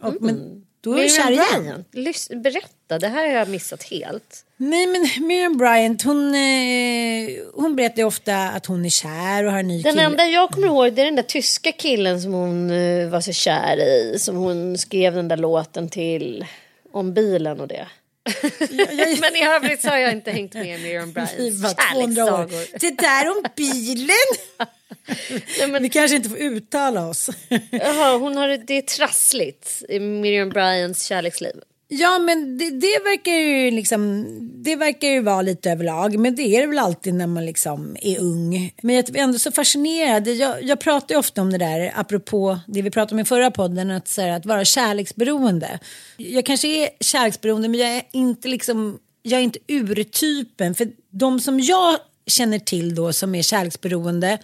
[0.01, 1.85] Och, Men då är du kär igen.
[1.91, 4.44] Lys- berätta, det här har jag missat helt.
[4.57, 9.51] Nej men Miriam Bryant, hon, eh, hon berättar ju ofta att hon är kär och
[9.51, 10.03] har en ny Den kille.
[10.03, 13.31] enda jag kommer ihåg det är den där tyska killen som hon eh, var så
[13.33, 14.15] kär i.
[14.19, 16.45] Som hon skrev den där låten till.
[16.91, 17.87] Om bilen och det.
[19.21, 22.27] Men i övrigt så har jag inte hängt med Miriam Bryants var 200 år.
[22.27, 22.79] kärlekssagor.
[22.79, 24.07] Det där om bilen.
[25.59, 27.29] Nej, men, Vi kanske inte får uttala oss.
[27.71, 31.53] jaha, hon har, det är trassligt i Miriam Bryants kärleksliv.
[31.87, 34.25] Ja men det, det verkar ju liksom
[34.63, 37.97] Det verkar ju vara lite överlag Men det är det väl alltid när man liksom
[38.01, 38.73] är ung.
[38.81, 40.27] Men jag är ändå så fascinerad.
[40.27, 43.51] Jag, jag pratar ju ofta om det där Apropå det vi pratade om i förra
[43.51, 45.79] podden Att, så här, att vara kärleksberoende.
[46.17, 50.75] Jag kanske är kärleksberoende Men jag är inte liksom Jag är inte urtypen.
[50.75, 54.39] För de som jag känner till då Som är kärleksberoende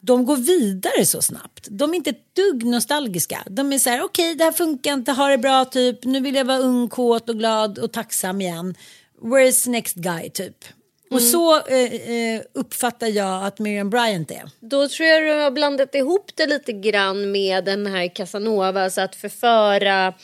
[0.00, 1.68] de går vidare så snabbt.
[1.70, 3.38] De är inte ett dugg nostalgiska.
[3.46, 6.04] De är så här, okej det här funkar inte, ha det bra typ.
[6.04, 8.74] Nu vill jag vara ung, kåt och glad och tacksam igen.
[9.22, 10.64] Where's next guy typ.
[11.10, 14.50] Och så eh, eh, uppfattar jag att Miriam Bryant är.
[14.60, 18.84] Då tror jag du har blandat ihop det lite grann med den här Casanova.
[18.84, 20.14] Alltså att förföra,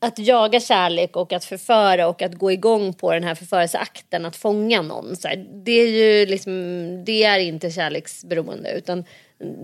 [0.00, 4.26] att jaga kärlek och att förföra och att gå igång på den här förförelseakten.
[4.26, 5.16] Att fånga någon.
[5.16, 6.52] Så här, det är ju liksom,
[7.04, 9.04] det är inte kärleksberoende utan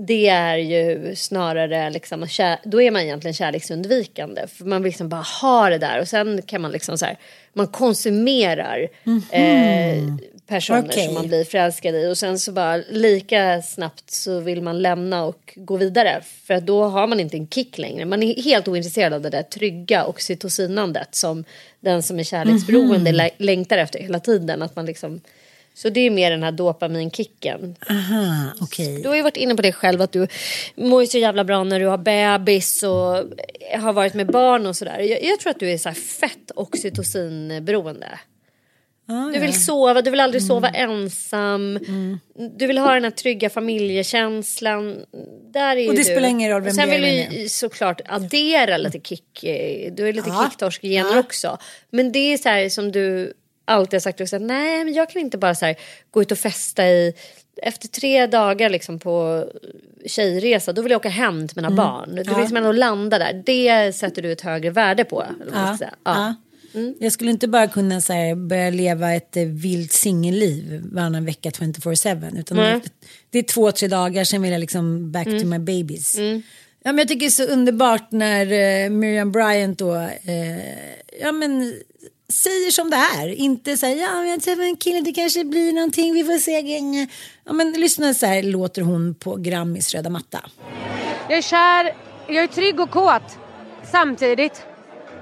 [0.07, 2.27] det är ju snarare liksom,
[2.64, 4.47] då är man egentligen kärleksundvikande.
[4.47, 7.18] För man vill liksom bara ha det där och sen kan man liksom så här,
[7.53, 8.88] man konsumerar
[9.31, 10.05] eh,
[10.46, 11.04] personer Okej.
[11.04, 15.24] som man blir förälskad i och sen så bara lika snabbt så vill man lämna
[15.24, 16.22] och gå vidare.
[16.46, 18.04] För att då har man inte en kick längre.
[18.04, 21.44] Man är helt ointresserad av det där trygga oxytocinandet som
[21.80, 24.62] den som är kärleksberoende lä- längtar efter hela tiden.
[24.62, 25.20] Att man liksom,
[25.74, 27.76] så det är mer den här dopaminkicken.
[27.90, 29.02] Aha, okej.
[29.02, 30.26] Du har ju varit inne på det själv att du
[30.74, 33.24] mår ju så jävla bra när du har bebis och
[33.80, 34.98] har varit med barn och sådär.
[34.98, 38.09] Jag, jag tror att du är så här fett oxytocinberoende.
[39.06, 41.78] Ah, Du vill sova, du vill aldrig sova ensam.
[42.58, 44.96] Du vill ha den här trygga familjekänslan.
[45.52, 46.04] Där är Och det du.
[46.04, 49.44] spelar ingen roll vem Sen vill du ju såklart addera lite kick.
[49.44, 50.44] eh, Du är lite Ja.
[50.50, 51.18] kicktorskgener Ja.
[51.20, 51.58] också.
[51.90, 53.32] Men det är så här som du
[53.64, 54.38] alltid har sagt också.
[54.38, 55.76] Nej men jag kan inte bara så här,
[56.10, 57.12] gå ut och festa i
[57.62, 59.44] efter tre dagar liksom på
[60.06, 61.76] tjejresa då vill jag åka hem till mina Mm.
[61.76, 62.14] barn.
[62.14, 63.42] Du vill liksom ändå landa där.
[63.46, 65.24] Det sätter du ett högre värde på.
[65.52, 65.78] Ja.
[66.04, 66.34] Ja.
[66.74, 66.92] Ja.
[67.00, 71.50] Jag skulle inte bara kunna så här, börja leva ett eh, vilt singelliv varannan vecka
[71.50, 72.38] 24-7.
[72.40, 72.80] Utan Nej.
[72.84, 72.90] det,
[73.30, 75.40] det är två, tre dagar, sen vill jag liksom back Mm.
[75.40, 76.16] to my babies.
[76.87, 78.46] Ja, men jag tycker det är så underbart när
[78.84, 80.58] eh, Miriam Bryant då, eh,
[81.20, 81.74] ja men
[82.32, 83.28] säger som det är.
[83.28, 86.50] Inte säger ja men jag träffar en kille, det kanske blir någonting, vi får se.
[86.60, 87.08] gänge."
[87.46, 90.40] Ja men lyssna så här låter hon på Grammis röda matta.
[91.28, 91.94] Jag är kär,
[92.28, 93.38] jag är trygg och kåt
[93.92, 94.62] samtidigt.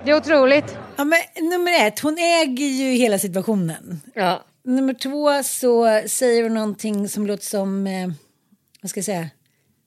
[0.04, 0.76] Det är otroligt.
[1.02, 4.00] Ja, men, nummer ett, hon äger ju hela situationen.
[4.14, 4.44] Ja.
[4.64, 8.10] Nummer två så säger hon någonting som låter som, eh,
[8.80, 9.30] vad ska jag säga,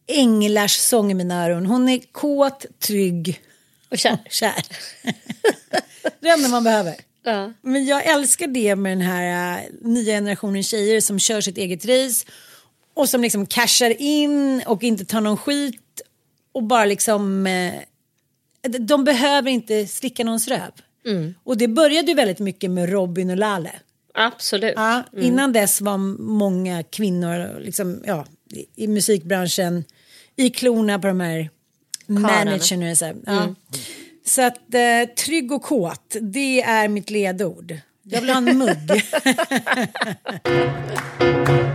[0.07, 1.65] änglars sång i mina öron.
[1.65, 3.41] Hon är kåt, trygg
[3.91, 4.17] Och kär.
[4.29, 4.65] kär.
[6.19, 6.95] det enda man behöver.
[7.23, 7.53] Ja.
[7.61, 11.85] Men jag älskar det med den här eh, nya generationen tjejer som kör sitt eget
[11.85, 12.25] race
[12.93, 16.01] och som liksom cashar in och inte tar någon skit
[16.51, 17.73] och bara liksom eh,
[18.79, 20.71] de behöver inte slicka någons röv.
[21.43, 23.71] Och det började ju väldigt mycket med Robin och Lale.
[24.13, 24.73] Absolut.
[24.75, 29.83] Ja, Innan dess var många kvinnor liksom, ja, i, i musikbranschen
[30.35, 31.49] i klorna på de här
[32.07, 32.95] managerna.
[32.95, 33.15] Så, här.
[33.25, 33.55] ja.
[34.25, 37.77] så att eh, trygg och kåt, det är mitt ledord.
[38.03, 39.03] Jag vill ha en mugg.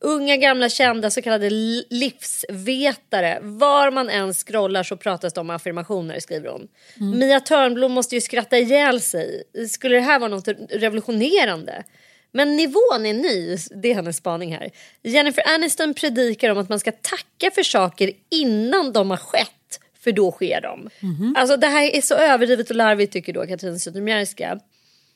[0.00, 3.38] Unga, gamla, kända så kallade li- livsvetare.
[3.42, 6.68] Var man än scrollar så pratas det om affirmationer, skriver hon.
[7.18, 9.42] Mia Törnblom måste ju skratta ihjäl sig.
[9.70, 11.84] Skulle det här vara något revolutionerande?
[12.32, 14.70] Men nivån är ny, det är hennes spaning här.
[15.02, 20.12] Jennifer Aniston predikar om att man ska tacka för saker innan de har skett, för
[20.12, 20.90] då sker de.
[21.36, 24.60] Alltså det här är så överdrivet och larvigt tycker då Katrin Zytomierska.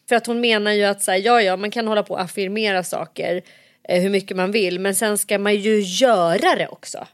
[0.09, 2.21] För att hon menar ju att så här, ja, ja, man kan hålla på och
[2.21, 3.43] affirmera saker
[3.89, 7.07] hur mycket man vill men sen ska man ju göra det också.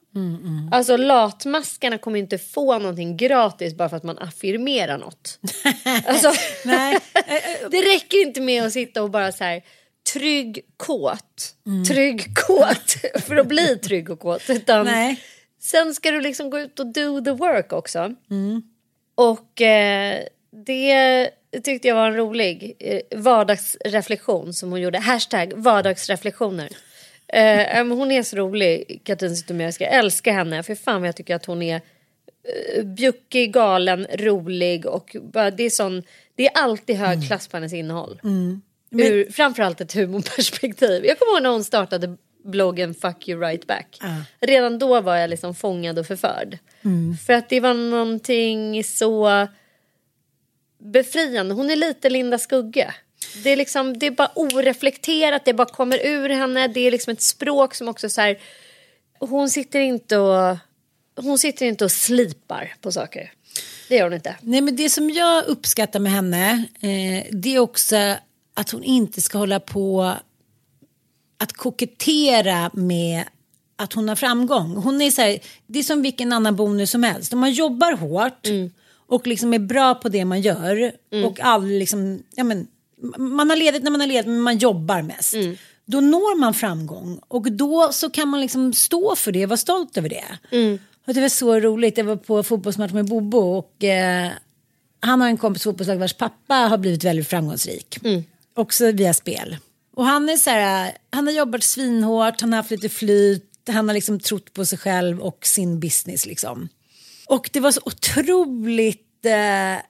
[0.72, 5.38] Alltså latmaskarna kommer inte få någonting gratis bara för att man affirmerar något.
[6.06, 6.32] alltså,
[7.70, 9.62] det räcker inte med att sitta och bara så här
[10.12, 11.54] trygg kåt,
[11.88, 12.94] trygg kåt
[13.26, 14.50] för att bli trygg och kåt.
[14.50, 15.20] Utan Nej.
[15.60, 18.14] sen ska du liksom gå ut och do the work också.
[19.14, 20.18] Och eh,
[20.66, 21.30] det
[21.62, 24.98] tyckte jag var en rolig eh, vardagsreflektion som hon gjorde.
[24.98, 26.68] Hashtag vardagsreflektioner.
[27.28, 29.84] Eh, men hon är så rolig, Katrin Zytomierska.
[29.84, 30.62] Jag älskar henne.
[30.62, 31.80] För fan vad jag tycker att hon är
[32.76, 36.02] eh, bjuckig, galen, rolig och bara, det är sån...
[36.34, 38.20] Det är alltid hög klass på hennes innehåll.
[38.90, 41.04] Ur framförallt ett humorperspektiv.
[41.06, 43.98] Jag kommer ihåg när hon startade bloggen Fuck you right back.
[44.40, 46.58] Redan då var jag liksom fångad och förförd.
[47.26, 49.46] För att det var någonting så
[50.78, 51.54] befriande.
[51.54, 52.94] Hon är lite Linda Skugge.
[53.42, 56.68] Det är, liksom, det är bara oreflekterat, det bara kommer ur henne.
[56.68, 58.38] Det är liksom ett språk som också så här...
[59.20, 60.56] Hon sitter inte och,
[61.16, 63.32] hon sitter inte och slipar på saker.
[63.88, 64.36] Det gör hon inte.
[64.40, 67.96] Nej men det som jag uppskattar med henne eh, det är också
[68.54, 70.14] att hon inte ska hålla på
[71.38, 73.24] att kokettera med
[73.76, 74.76] att hon har framgång.
[74.76, 77.32] Hon är så här, det är som vilken annan bonus som helst.
[77.32, 78.46] Om man jobbar hårt
[79.08, 80.92] och liksom är bra på det man gör
[81.26, 82.66] och aldrig liksom, ja men,
[83.18, 85.34] man har ledigt när man har ledigt men man jobbar mest.
[85.84, 89.56] Då når man framgång och då så kan man liksom stå för det och vara
[89.56, 90.24] stolt över det.
[91.06, 94.30] Och det var så roligt, jag var på fotbollsmatch med Bobo och eh,
[95.00, 97.98] han har en kompis fotbollslag vars pappa har blivit väldigt framgångsrik.
[98.54, 99.56] Också via spel.
[99.96, 103.88] Och han är så här, han har jobbat svinhårt, han har haft lite flyt, han
[103.88, 106.68] har liksom trott på sig själv och sin business liksom.
[107.28, 109.82] Och det var så otroligt eh,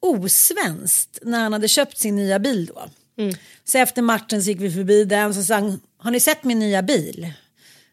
[0.00, 2.88] osvenskt när han hade köpt sin nya bil då.
[3.64, 6.58] Så efter matchen så gick vi förbi den så sa han, har ni sett min
[6.58, 7.32] nya bil?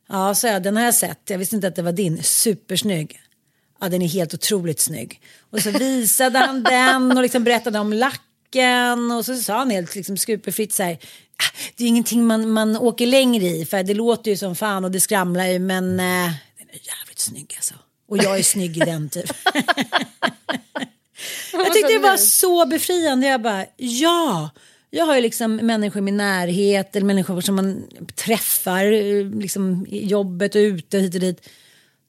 [0.10, 3.20] Ja, så jag, den har jag sett, jag visste inte att det var din, supersnygg.
[3.82, 5.22] Ja, den är helt otroligt snygg.
[5.50, 9.96] Och så visade han den och liksom berättade om lacken och så sa han helt
[9.96, 10.94] liksom superfritt så här,
[11.38, 14.86] "Ah, det är ingenting man, man åker längre i för det låter ju som fan
[14.86, 17.74] och det skramlar ju men eh, den är jävligt snygg alltså.
[18.12, 19.26] Och jag är snygg i den typ.
[21.54, 23.28] jag tyckte det var så befriande.
[23.28, 24.50] Jag bara, ja.
[24.90, 27.84] Jag har ju liksom människor i min närhet eller människor som man
[28.16, 28.86] träffar
[29.40, 31.50] liksom, i jobbet och ute hit och dit.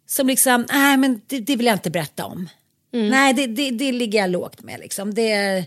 [0.06, 2.48] Som liksom, nej men det, det vill jag inte berätta om.
[2.92, 4.80] Nej, det, det, det ligger jag lågt med.
[4.80, 5.14] Liksom.
[5.14, 5.64] Det,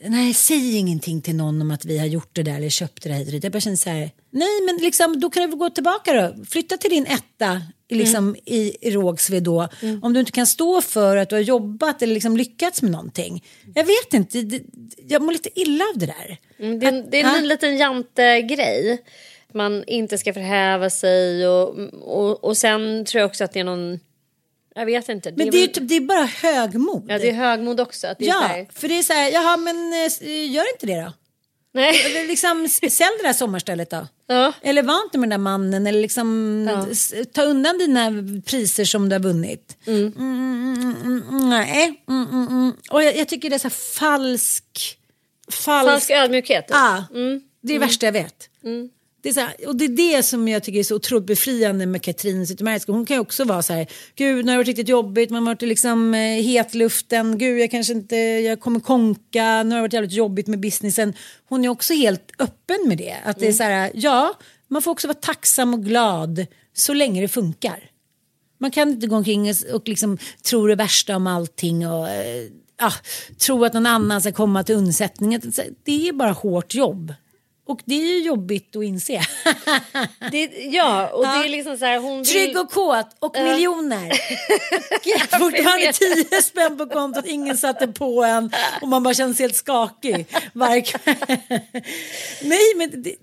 [0.00, 3.08] nej, säg ingenting till någon om att vi har gjort det där eller köpt det
[3.08, 3.40] där.
[3.44, 6.44] Jag bara känner så här, nej men liksom, då kan du väl gå tillbaka då.
[6.44, 9.68] Flytta till din etta liksom, i, i Rågsved då.
[10.02, 13.44] Om du inte kan stå för att du har jobbat eller liksom lyckats med någonting.
[13.74, 14.62] Jag vet inte, det,
[15.08, 16.38] jag mår lite illa av det där.
[16.58, 17.48] Mm, det, är en- det är en Ja.
[17.48, 19.02] liten jantegrej.
[19.54, 21.68] Man inte ska förhäva sig och,
[22.02, 24.00] och, och sen tror jag också att det är någon...
[24.74, 25.32] Jag vet inte.
[25.36, 27.04] Men det är, ju typ, det är bara högmod.
[27.08, 28.06] Ja, det är högmod också.
[28.06, 30.86] Att det är Ja, här, för det är så här, jaha men eh, gör inte
[30.86, 31.12] det då.
[31.74, 32.02] nej.
[32.06, 34.06] Eller liksom sälj det där sommarstället då.
[34.26, 34.52] Ja.
[34.62, 36.86] Eller var inte med den där mannen eller liksom Ja.
[37.32, 38.10] ta undan dina
[38.46, 39.76] priser som du har vunnit.
[39.86, 40.00] Mm.
[40.16, 42.72] Mm, mm, mm, nej, mm, mm, mm.
[42.90, 44.94] Och jag, jag tycker det är så falsk...
[45.50, 46.64] Falsk, Falsk ödmjukhet.
[46.68, 47.40] Ja, Mm.
[47.62, 48.48] det är det värsta jag vet.
[49.22, 51.86] Det är så här, och det är det som jag tycker är så otroligt befriande
[51.86, 52.92] med Katrin Zytomierska.
[52.92, 55.42] Hon kan ju också vara så här, gud nu har det varit riktigt jobbigt, man
[55.46, 59.80] har varit liksom eh, hetluften, gud jag kanske inte, jag kommer konka, nu har det
[59.80, 61.12] varit jävligt jobbigt med businessen.
[61.48, 63.16] Hon är också helt öppen med det.
[63.24, 64.34] Att det är så här, ja,
[64.68, 67.90] man får också vara tacksam och glad så länge det funkar.
[68.60, 72.46] Man kan inte gå omkring och- och liksom tro det värsta om allting och eh,
[72.76, 72.92] ah,
[73.38, 75.40] tro att någon annan ska komma till undsättning.
[75.84, 77.14] Det är bara hårt jobb.
[77.68, 79.20] Och det är ju jobbigt att inse.
[80.32, 82.24] Det, ja, och det är liksom så här, hon.
[82.24, 83.44] Trygg och kåt och Ja.
[83.44, 84.08] miljoner.
[85.38, 88.50] Fortfarande tio spänn på kontot, ingen satte på en
[88.82, 90.26] och man bara känner sig helt skakig.
[92.42, 93.14] Nej, men det,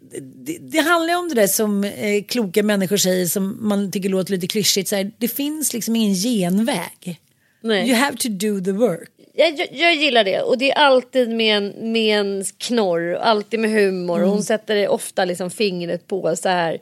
[0.46, 4.32] det, det handlar om det där som eh, kloka människor säger som man tycker låter
[4.32, 4.90] lite klyschigt.
[4.90, 7.22] Så här, det finns liksom ingen genväg.
[7.64, 7.90] Nej.
[7.90, 9.10] You have to do the work.
[9.38, 13.72] Jag, jag, gillar det och det är alltid med en, med en knorr, alltid med
[13.72, 14.18] humor.
[14.18, 14.30] Mm.
[14.30, 16.80] Hon sätter ofta liksom fingret på så här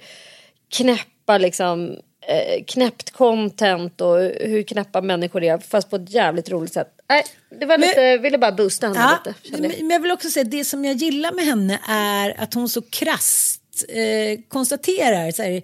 [0.69, 1.97] knäppa liksom
[2.27, 6.87] eh, knäppt content och hur knäppa människor är fast på ett jävligt roligt sätt.
[7.09, 7.23] Nej,
[7.59, 9.63] det var lite, ville bara boosta henne Ja, lite.
[9.63, 9.81] jag.
[9.81, 12.81] men jag vill också säga det som jag gillar med henne är att hon så
[12.81, 15.61] krasst eh, konstaterar så här,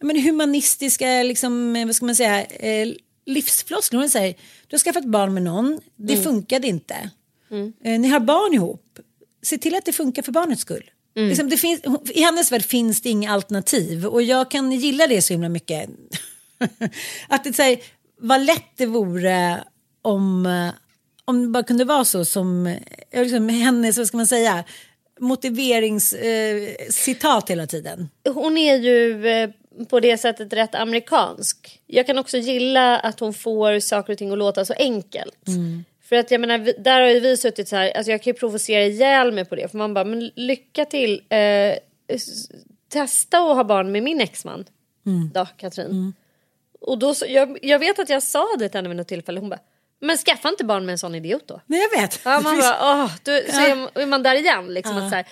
[0.00, 2.88] men humanistiska liksom, eh, vad ska man säga, eh,
[3.26, 3.98] livsfloskler.
[4.00, 4.34] Hon säger
[4.70, 6.24] du har skaffat barn med någon, det Mm.
[6.24, 7.10] funkade inte.
[7.84, 8.98] Eh, ni har barn ihop,
[9.42, 10.90] se till att det funkar för barnets skull.
[11.16, 11.28] Mm.
[11.28, 15.22] Liksom, det finns, I hennes värld finns det inga alternativ och jag kan gilla det
[15.22, 15.90] så himla mycket.
[17.28, 17.78] att det säger
[18.18, 19.64] vad lätt det vore
[20.02, 20.68] om, eh,
[21.24, 24.64] om det bara kunde vara så som eh, liksom, hennes, vad ska man säga,
[25.20, 26.62] motiverings eh,
[27.48, 28.08] hela tiden.
[28.34, 29.50] hon är ju eh,
[29.88, 31.80] på det sättet rätt amerikansk.
[31.86, 35.38] Jag kan också gilla att hon får saker och ting att låta så enkelt.
[36.08, 38.38] För att jag menar, där har ju vi suttit så här, alltså jag kan ju
[38.38, 39.68] provocera ihjäl mig på det.
[39.68, 41.22] För man bara, men lycka till.
[41.28, 41.74] Eh,
[42.88, 44.64] testa att ha barn med min exman.
[45.34, 46.14] Då, Katrin.
[46.80, 49.40] Och då, så, jag, jag vet att jag sa det till henne vid något tillfälle.
[49.40, 49.60] Hon bara,
[50.00, 51.60] men skaffa inte barn med en sån idiot då.
[51.66, 52.20] Nej jag vet.
[52.24, 53.60] Ja, man bara, åh, då, så
[54.00, 54.66] är man där igen.
[54.74, 55.02] Liksom, Ja.
[55.04, 55.26] att så här,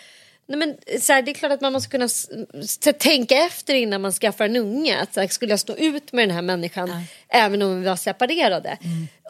[0.48, 2.08] nej, men, så här, det är klart att man måste kunna
[2.98, 4.98] tänka efter innan man skaffar en unge.
[4.98, 7.96] Att, så här, skulle jag stå ut med den här människan även om vi var
[7.96, 8.78] separerade?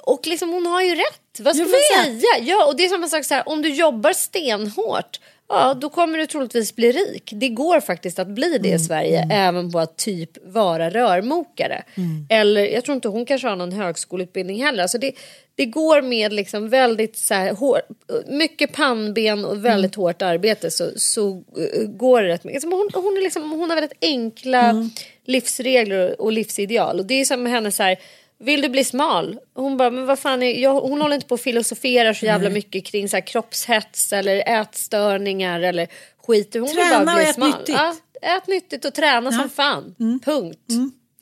[0.02, 1.40] Och liksom, hon har ju rätt.
[1.40, 2.22] Vad ska Jag man vet.
[2.22, 2.44] säga?
[2.44, 6.18] Ja, och det är samma sak så här, om du jobbar stenhårt Ja, då kommer
[6.18, 7.32] du troligtvis bli rik.
[7.34, 11.82] Det går faktiskt att bli det i Sverige, även på att typ vara rörmokare.
[12.28, 14.82] Eller jag tror inte hon kanske har någon högskoleutbildning heller.
[14.82, 15.12] Alltså det,
[15.54, 17.80] det går med liksom väldigt så här, hår,
[18.26, 22.64] mycket pannben och väldigt hårt arbete så, så uh, går det rätt mycket.
[22.64, 24.90] Alltså hon, hon, är liksom, hon har väldigt enkla
[25.24, 26.98] livsregler och, livsideal.
[26.98, 27.98] Och det är som med henne så här,
[28.40, 29.38] vill du bli smal?
[29.54, 32.50] Hon bara, men vad fan, är, jag, hon håller inte på och filosoferar så jävla
[32.50, 35.88] mycket kring så här kroppshets eller ätstörningar eller
[36.26, 36.54] skit.
[36.54, 37.48] Hon vill Träna bara och bli ät smal.
[37.50, 37.68] nyttigt.
[37.68, 39.94] Ja, ät nyttigt och träna som fan.
[40.24, 40.58] Punkt.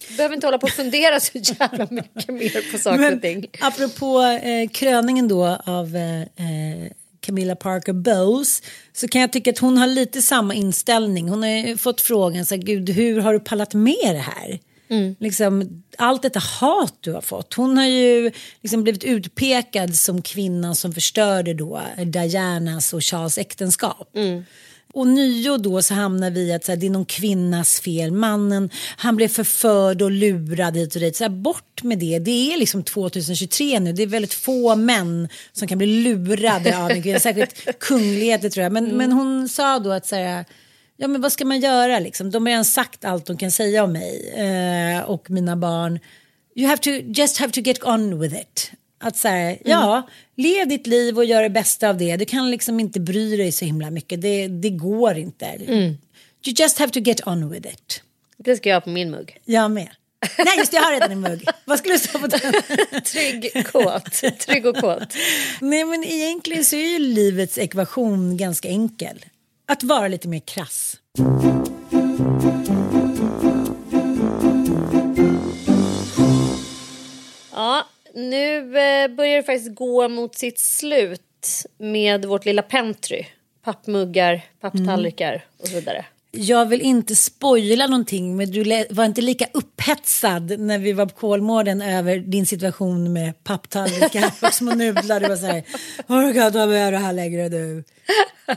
[0.09, 3.47] Du behöver inte hålla på och fundera så jävla mycket mer på saker och ting.
[3.61, 6.91] apropå eh, kröningen då av eh, eh,
[7.21, 8.62] Camilla Parker Bowles
[8.93, 11.29] så kan jag tycka att hon har lite samma inställning.
[11.29, 14.59] Hon har ju fått frågan så här, gud hur har du pallat med det här?
[15.18, 17.55] Liksom, allt detta hat du har fått.
[17.55, 18.30] Hon har ju
[18.62, 24.11] liksom blivit utpekad som kvinnan som förstörde då Dianas och Charles äktenskap.
[24.97, 28.12] Och nio då så hamnar vi i att så här, det är någon kvinnas fel.
[28.12, 31.16] Mannen, han blev förförd och lurad hit och dit.
[31.16, 32.18] Så här, bort med det.
[32.18, 33.93] Det är liksom 2023 nu.
[33.93, 37.18] Det är väldigt få män som kan bli lurade av en kvinna.
[37.26, 38.72] Särskilt kungligheter tror jag.
[38.72, 40.45] Men, men hon sa då att så här,
[40.97, 42.30] ja men vad ska man göra liksom?
[42.30, 45.99] De har redan sagt allt de kan säga om mig eh, och mina barn.
[46.55, 48.70] You have to, just have to get on with it.
[48.99, 52.16] Att så här, ja, lev ditt liv och gör det bästa av det.
[52.16, 54.22] Du kan liksom inte bry dig så himla mycket.
[54.22, 55.47] Det, det går inte.
[56.47, 58.03] You just have to get on with it.
[58.36, 59.38] Det ska jag ha på min mugg.
[59.44, 59.88] Jag med.
[60.38, 61.44] Nej, just det, jag har redan en mugg.
[61.64, 62.53] Vad skulle du säga på den?
[63.03, 64.38] Trygg, kåt.
[64.38, 65.14] Trygg och kåt.
[65.61, 69.24] Nej, men egentligen så är ju livets ekvation ganska enkel.
[69.69, 71.01] Att vara lite mer krass.
[77.53, 83.27] Ja, nu eh, börjar det faktiskt gå mot sitt slut med vårt lilla pentry.
[83.62, 86.05] Pappmuggar, papptallrikar och så vidare.
[86.31, 91.14] Jag vill inte spoila någonting men du var inte lika upphetsad när vi var på
[91.14, 95.20] Kolmården över din situation med papptallrikar och små nudlar.
[95.20, 95.62] Du var så här,
[96.07, 97.85] orkar ta med det här längre du.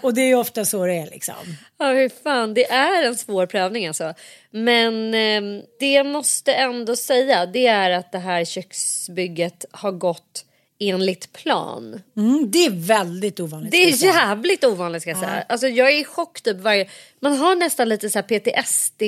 [0.01, 1.35] Och det är ju ofta så det är liksom.
[1.77, 4.13] Ja, hur fan, det är en svår prövning alltså.
[4.51, 10.45] Men eh, det jag måste ändå säga det är att det här köksbygget har gått
[10.79, 12.01] enligt plan.
[12.17, 13.71] Mm, det är väldigt ovanligt.
[13.71, 15.43] Det är jävligt ovanligt ska jag säga.
[15.49, 16.87] Alltså jag är i chock typ varje...
[17.19, 18.19] Man har nästan lite så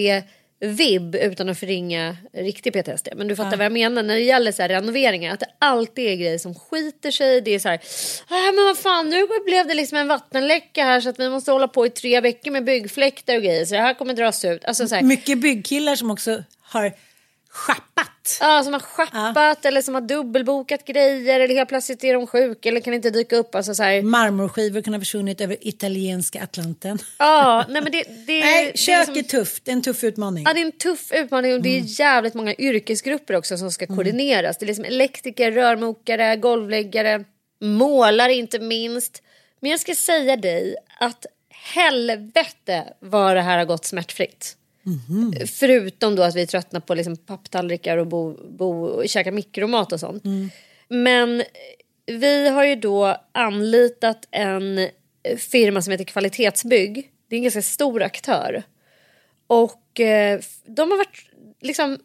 [0.02, 3.08] PTSD-vibb utan att förringa riktig PTSD.
[3.16, 3.58] Men du fattar Ja.
[3.58, 5.34] vad jag menar när det gäller så här renoveringar.
[5.34, 7.42] Att det alltid är grejer som skiter sig.
[7.42, 7.80] Det är så här...
[8.28, 11.52] "Ah, men vad fan nu blev det liksom en vattenläcka här så att vi måste
[11.52, 13.66] hålla på i tre veckor med byggfläktar och grejer.
[13.66, 14.66] Så det här kommer dras ut.
[14.66, 16.94] Alltså så här, Mycket byggkillar som också har
[17.52, 22.28] schappat Ja, som har schappat eller som har dubbelbokat grejer eller helt plötsligt är de
[22.28, 23.56] sjuka eller kan inte dyka upp.
[23.56, 24.02] Alltså så här.
[24.02, 26.98] Marmorskivor kan ha försvunnit över italienska Atlanten.
[27.20, 29.82] Ja, nej men det, det, Nej, det kök är är, liksom- tufft, det är en
[29.82, 30.44] tuff utmaning.
[30.48, 33.88] Ja, det är en tuff utmaning och det är jävligt många yrkesgrupper också som ska
[33.88, 34.58] koordineras.
[34.58, 37.24] Det är liksom elektriker, rörmokare, golvläggare,
[37.62, 39.24] målare inte minst.
[39.60, 44.56] Men jag ska säga dig att helvete vad det här har gått smärtfritt.
[45.48, 50.24] Förutom då att vi tröttnar på liksom papptallrikar och bo, bo, käka mikromat och sånt.
[50.88, 51.44] Men
[52.06, 54.88] vi har ju då anlitat en
[55.38, 57.12] firma som heter Kvalitetsbygg.
[57.28, 58.64] Det är en ganska stor aktör.
[59.48, 61.26] Och eh, de har varit
[61.62, 61.98] liksom,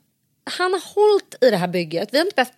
[0.44, 2.08] han har hållit i det här bygget.
[2.12, 2.55] Vi har inte behövt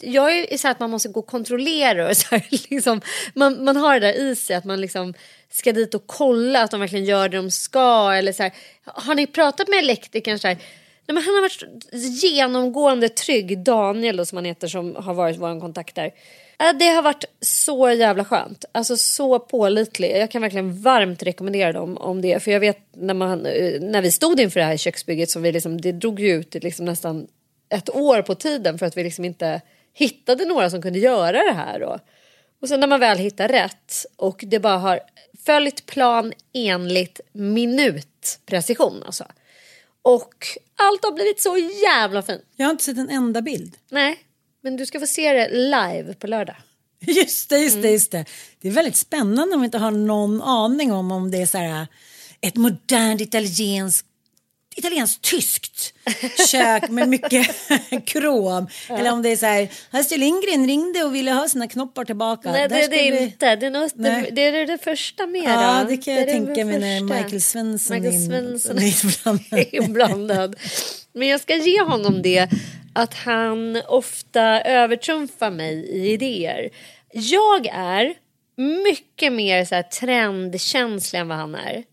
[0.00, 3.00] jag är så här att man måste gå och kontrollera och så här, liksom,
[3.34, 5.14] man, man har det där i sig att man liksom
[5.50, 8.12] ska dit och kolla att de verkligen gör det de ska.
[8.12, 8.52] Eller så här,
[8.84, 10.38] har ni pratat med elektrikern?
[10.38, 11.62] Så här, nej, men han har varit
[12.22, 16.12] genomgående trygg, Daniel då, som han heter som har varit vår kontakt där.
[16.62, 18.64] Äh, det har varit så jävla skönt.
[18.72, 20.16] Alltså så pålitlig.
[20.16, 22.42] Jag kan verkligen varmt rekommendera dem om det.
[22.42, 25.52] För jag vet när, man, eh, när vi stod inför det här köksbygget som vi
[25.52, 27.26] liksom, det drog ju ut liksom nästan
[27.72, 29.60] ett år på tiden för att vi liksom inte
[29.94, 31.80] hittade några som kunde göra det här.
[31.80, 31.98] Då.
[32.60, 35.00] Och sen när man väl hittar rätt och det bara har
[35.46, 39.24] följt plan enligt minutprecision alltså.
[40.02, 40.34] Och
[40.76, 42.42] allt har blivit så jävla fint.
[42.56, 43.76] Jag har inte sett en enda bild.
[43.90, 44.18] Nej,
[44.60, 46.56] men du ska få se det live på lördag.
[47.00, 48.24] Just det, just det, just det.
[48.60, 51.58] Det är väldigt spännande om vi inte har någon aning om om det är så
[51.58, 51.86] här
[52.40, 54.08] ett modernt italienskt
[54.76, 55.94] italienskt tyskt
[56.50, 57.46] kök med mycket
[58.06, 58.68] krom.
[58.88, 62.52] Eller om det är så här, Astrid Lindgren ringde och ville ha sina knoppar tillbaka.
[62.52, 63.56] Nej, det är det vi- inte.
[63.56, 65.42] Det är, något, det, det är det första med.
[65.44, 67.00] Ja, det kan jag det tänka mig när.
[67.00, 70.56] Michael Svensson Michael Svensson är är inblandad.
[71.12, 72.48] Men jag ska ge honom det
[72.94, 76.70] att han ofta övertrumfar mig i idéer.
[77.12, 78.14] Jag är
[78.84, 81.84] mycket mer så här trendkänslig än vad han är.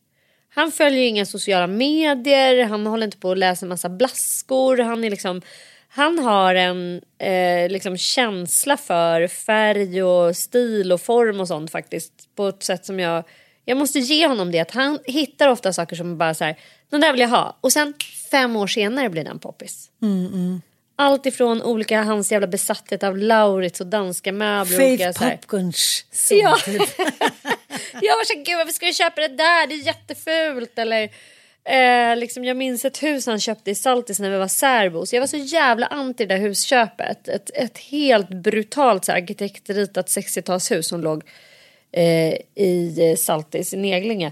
[0.60, 4.78] Han följer inga sociala medier, han håller inte på att läsa massa blaskor.
[4.78, 5.42] Han, är liksom,
[5.90, 12.14] han har en eh, liksom känsla för färg och stil och form och sånt faktiskt.
[12.36, 13.24] På ett sätt som jag...
[13.66, 14.60] Jag måste ge honom det.
[14.60, 16.56] Att han hittar ofta saker som bara så här,
[16.90, 17.58] den där vill jag ha.
[17.62, 17.94] Och sen
[18.32, 19.90] fem år senare blir den poppis.
[20.02, 20.62] Mm, mm.
[20.96, 25.14] Allt ifrån olika, hans jävla besatthet av Lauritz och danska möbler.
[25.14, 26.58] Faith Popcorns Ja.
[28.02, 29.68] jag var så gud varför ska jag köpa det där?
[29.68, 30.80] Det är jättefult.
[30.80, 31.10] Eller,
[31.64, 35.14] eh, liksom, jag minns ett hus han köpte i Saltis när vi var särbos.
[35.14, 37.28] Jag var så jävla anti det där husköpet.
[37.28, 41.24] Ett, ett helt brutalt så här, arkitektritat 60-talshus som låg
[41.92, 44.32] eh, i Saltis i Neglinge.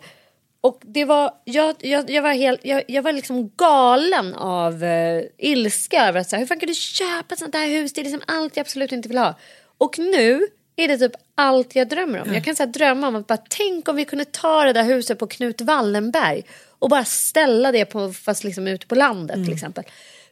[0.61, 5.23] Och det var, jag, jag, jag var, helt, jag, jag var liksom galen av eh,
[5.37, 7.93] ilska över att så här, hur fan kan du köpa ett sånt där hus?
[7.93, 9.35] Det är liksom allt jag absolut inte vill ha.
[9.77, 12.33] Och nu är det typ allt jag drömmer om.
[12.33, 15.19] Jag kan så drömma om att bara tänk om vi kunde ta det där huset
[15.19, 16.43] på Knut Wallenberg
[16.79, 19.83] och bara ställa det på, fast liksom ute på landet till exempel.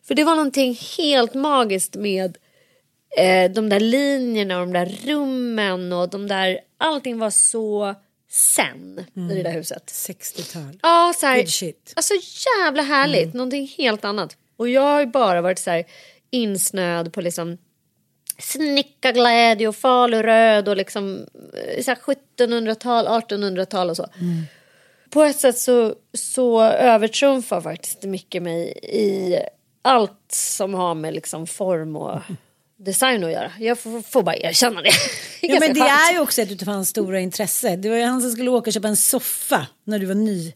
[0.04, 2.38] För det var någonting helt magiskt med
[3.18, 7.96] eh, de där linjerna och de där rummen och de där, allting var så
[8.30, 9.84] sen i det där huset.
[9.86, 10.80] 60-tal.
[10.82, 11.46] Ja, så här,
[11.96, 12.14] alltså
[12.62, 14.38] jävla härligt, någonting helt annat.
[14.58, 15.86] Och jag har ju bara varit så här
[16.32, 17.58] insnöad på liksom
[18.38, 21.98] snickarglädje och faluröd och liksom eh, så här
[22.38, 24.08] 1700-tal, 1800-tal och så.
[25.10, 29.40] På ett sätt så, så övertrumfar faktiskt mycket mig i
[29.82, 32.20] allt som har med liksom form och
[32.78, 33.52] design att göra.
[33.60, 34.92] Jag får, får bara erkänna det.
[35.42, 37.76] Ja, men det är ju också ett av hans stora intresse.
[37.76, 40.54] Det var ju han som skulle åka och köpa en soffa när du var ny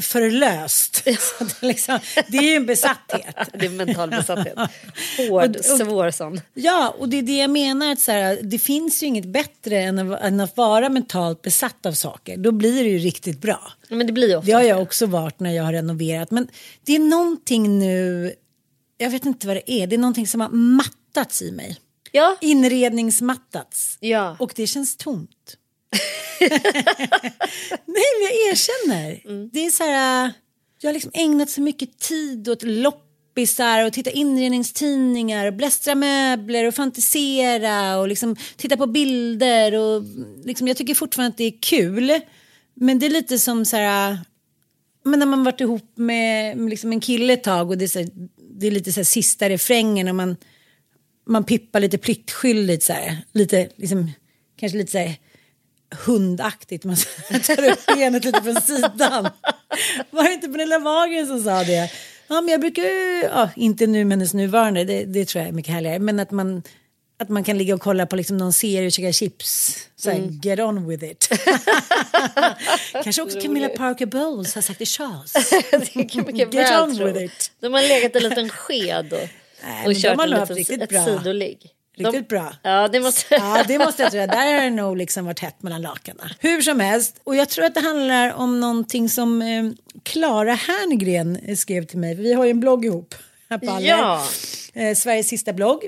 [0.00, 0.96] förlöst.
[1.38, 3.36] Så det liksom, det är ju en besatthet.
[3.52, 4.54] Det är mental besatthet.
[5.18, 6.40] Hård, Och- och- svår sån.
[6.54, 7.92] Ja, och det är det jag menar.
[7.92, 11.86] Att så här, det finns ju inget bättre än att, än att vara mentalt besatt
[11.86, 12.36] av saker.
[12.36, 13.72] Då blir det ju riktigt bra.
[13.88, 16.30] Men det blir ofta Det har jag också varit när jag har renoverat.
[16.30, 16.48] Men
[16.84, 18.32] det är någonting nu,
[18.98, 21.76] jag vet inte vad det är, det är någonting som har mattats i mig.
[22.12, 22.36] Ja.
[22.40, 23.96] Inredningsmattats.
[24.00, 24.36] Ja.
[24.38, 25.56] Och det känns tomt.
[27.86, 29.20] Nej, men jag erkänner.
[29.52, 30.32] Det är så här,
[30.80, 36.64] jag har liksom ägnat så mycket tid åt loppisar och titta inredningstidningar och blästra möbler
[36.64, 40.02] och fantisera och liksom titta på bilder och
[40.44, 42.20] liksom, jag tycker fortfarande att det är kul.
[42.74, 44.18] Men det är lite som så här,
[45.04, 47.98] men när man varit ihop med, med liksom en kille ett tag och det är,
[47.98, 48.08] här,
[48.58, 50.36] det är lite så här sista refrängen och man,
[51.26, 54.10] man pippar lite pliktskyldigt så här, lite liksom,
[54.56, 55.16] kanske lite så här
[56.06, 56.84] hundaktigt.
[56.84, 56.96] Man
[57.46, 59.28] tar upp benet lite från sidan.
[60.10, 61.90] Var det inte Pernilla Wahlgren som sa det?
[62.28, 62.82] Ja, men jag brukar,
[63.24, 65.98] ja, inte nu med hennes nuvarande, det, det tror jag är mycket härligare.
[65.98, 66.62] Men att man,
[67.22, 69.76] att man kan ligga och kolla på liksom någon serie och käka chips.
[69.96, 70.40] Så här, Mm.
[70.42, 71.28] get on with it.
[73.04, 75.52] Kanske också Camilla Parker Bowles har sagt det Charles.
[76.34, 77.50] Get väl on with it.
[77.60, 79.28] De har legat en liten sked och,
[79.64, 81.04] Nej, och kört har en liten, ett bra.
[81.04, 81.58] sidoligg.
[81.96, 82.52] Riktigt bra.
[82.62, 83.34] Ja, det måste...
[83.34, 84.20] Ja, det måste jag tro.
[84.20, 86.28] Där har det nog liksom varit hett mellan lakanen.
[86.38, 89.70] Hur som helst, och jag tror att det handlar om någonting som eh,
[90.02, 92.14] Klara Herngren skrev till mig.
[92.14, 93.14] Vi har ju en blogg ihop.
[93.50, 93.88] här på Aller.
[93.88, 94.24] Ja.
[94.74, 95.80] Eh, Sveriges sista blogg.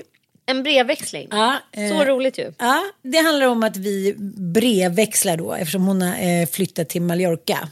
[0.45, 1.27] En brevväxling.
[1.31, 2.53] Ja, Så eh, roligt ju.
[2.59, 4.15] Ja, det handlar om att vi
[4.53, 7.69] brevväxlar då eftersom hon har eh, flyttat till Mallorca.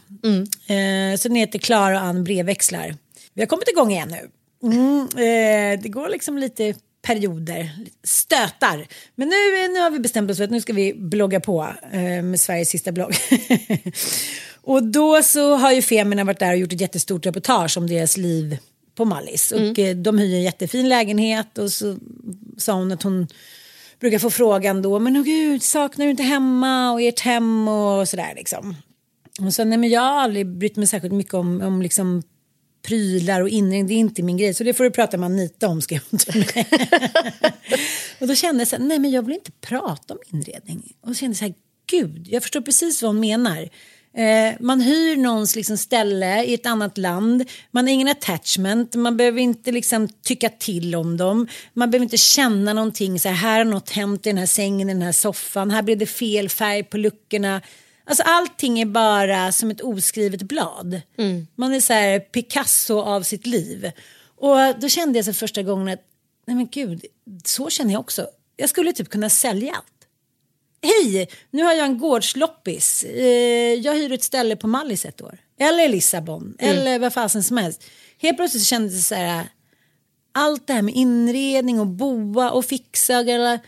[0.67, 2.95] Eh, så den heter Klara och Ann brevväxlar.
[3.33, 4.29] Vi har kommit igång igen nu.
[4.63, 7.71] Mm, eh, det går liksom lite perioder,
[8.03, 8.87] stötar.
[9.15, 12.23] Men nu, nu har vi bestämt oss för att nu ska vi blogga på eh,
[12.23, 13.13] med Sveriges sista blogg.
[14.61, 18.17] och då så har ju Femina varit där och gjort ett jättestort reportage om deras
[18.17, 18.57] liv
[18.95, 19.51] på Mallis.
[19.51, 21.97] Och eh, de hyr en jättefin lägenhet och så
[22.57, 23.27] sa hon att hon
[23.99, 28.09] brukar få frågan då, men åh gud, saknar du inte hemma och ert hem och
[28.09, 28.75] sådär liksom.
[29.45, 32.23] Och så, nej men jag har aldrig brytt mig särskilt mycket om, om liksom
[32.81, 34.53] prylar och inredning, det är inte min grej.
[34.53, 36.67] Så det får du prata med Anita om, skrev hon till mig.
[38.19, 40.93] och då kände jag så här, nej men jag vill inte prata om inredning.
[41.01, 41.53] Och så kände jag så här,
[41.85, 43.69] gud, jag förstår precis vad hon menar.
[44.13, 47.49] Eh, man hyr någons liksom ställe i ett annat land.
[47.71, 48.95] Man har ingen attachment.
[48.95, 51.47] Man behöver inte liksom tycka till om dem.
[51.73, 53.19] Man behöver inte känna någonting.
[53.19, 55.71] Så här, här har något hänt i den här sängen, i den här soffan.
[55.71, 57.61] Här blev det fel färg på luckorna.
[58.11, 61.01] Alltså allting är bara som ett oskrivet blad.
[61.55, 63.91] Man är så här Picasso av sitt liv.
[64.37, 65.99] Och då kände jag så första gången att
[66.47, 67.05] nej men gud,
[67.45, 68.27] så känner jag också.
[68.57, 69.85] Jag skulle typ kunna sälja allt.
[70.83, 73.03] Hej, nu har jag en gårdsloppis.
[73.03, 75.37] Eh, jag hyr ett ställe på Mallis ett år.
[75.59, 76.55] Eller Lissabon.
[76.59, 77.83] Eller vad fasen som helst.
[78.17, 79.45] Helt plötsligt kändes det så här.
[80.33, 83.19] Allt det här med inredning och boa och fixa.
[83.19, 83.59] Och alla,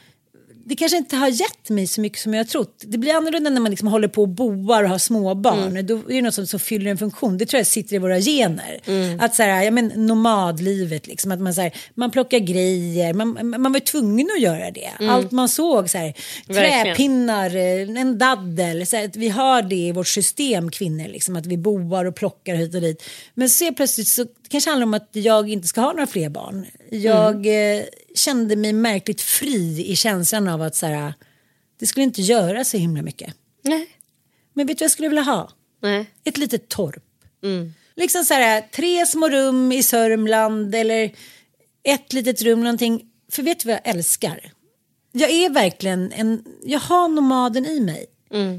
[0.65, 2.83] det kanske inte har gett mig så mycket som jag har trott.
[2.87, 5.85] Det blir annorlunda när man liksom håller på och boar och har småbarn.
[5.85, 7.37] Då är det något som, som fyller en funktion.
[7.37, 8.79] Det tror jag sitter i våra gener.
[9.19, 13.13] Att så här, ja, men, nomadlivet, liksom, att man, så här, man plockar grejer.
[13.13, 14.91] Man, man var tvungen att göra det.
[15.09, 16.13] Allt man såg, så här,
[16.47, 18.85] träpinnar, eh, en daddel.
[18.85, 21.07] Så här, att vi har det i vårt system, kvinnor.
[21.07, 23.03] Liksom, att vi boar och plockar hit och dit.
[23.33, 26.65] Men så plötsligt så kanske handlar om att jag inte ska ha några fler barn.
[26.89, 27.83] Jag eh,
[28.15, 31.13] kände mig märkligt fri i känslan av att så här,
[31.79, 33.35] det skulle inte göra så himla mycket.
[33.61, 33.87] Nej.
[34.53, 35.51] Men vet du vad jag skulle vilja ha?
[35.81, 36.05] Nej.
[36.23, 37.03] Ett litet torp.
[37.95, 41.11] Liksom så här, tre små rum i Sörmland eller
[41.83, 43.05] ett litet rum någonting.
[43.31, 44.51] För vet du vad jag älskar?
[45.11, 48.05] Jag är verkligen en, jag har nomaden i mig.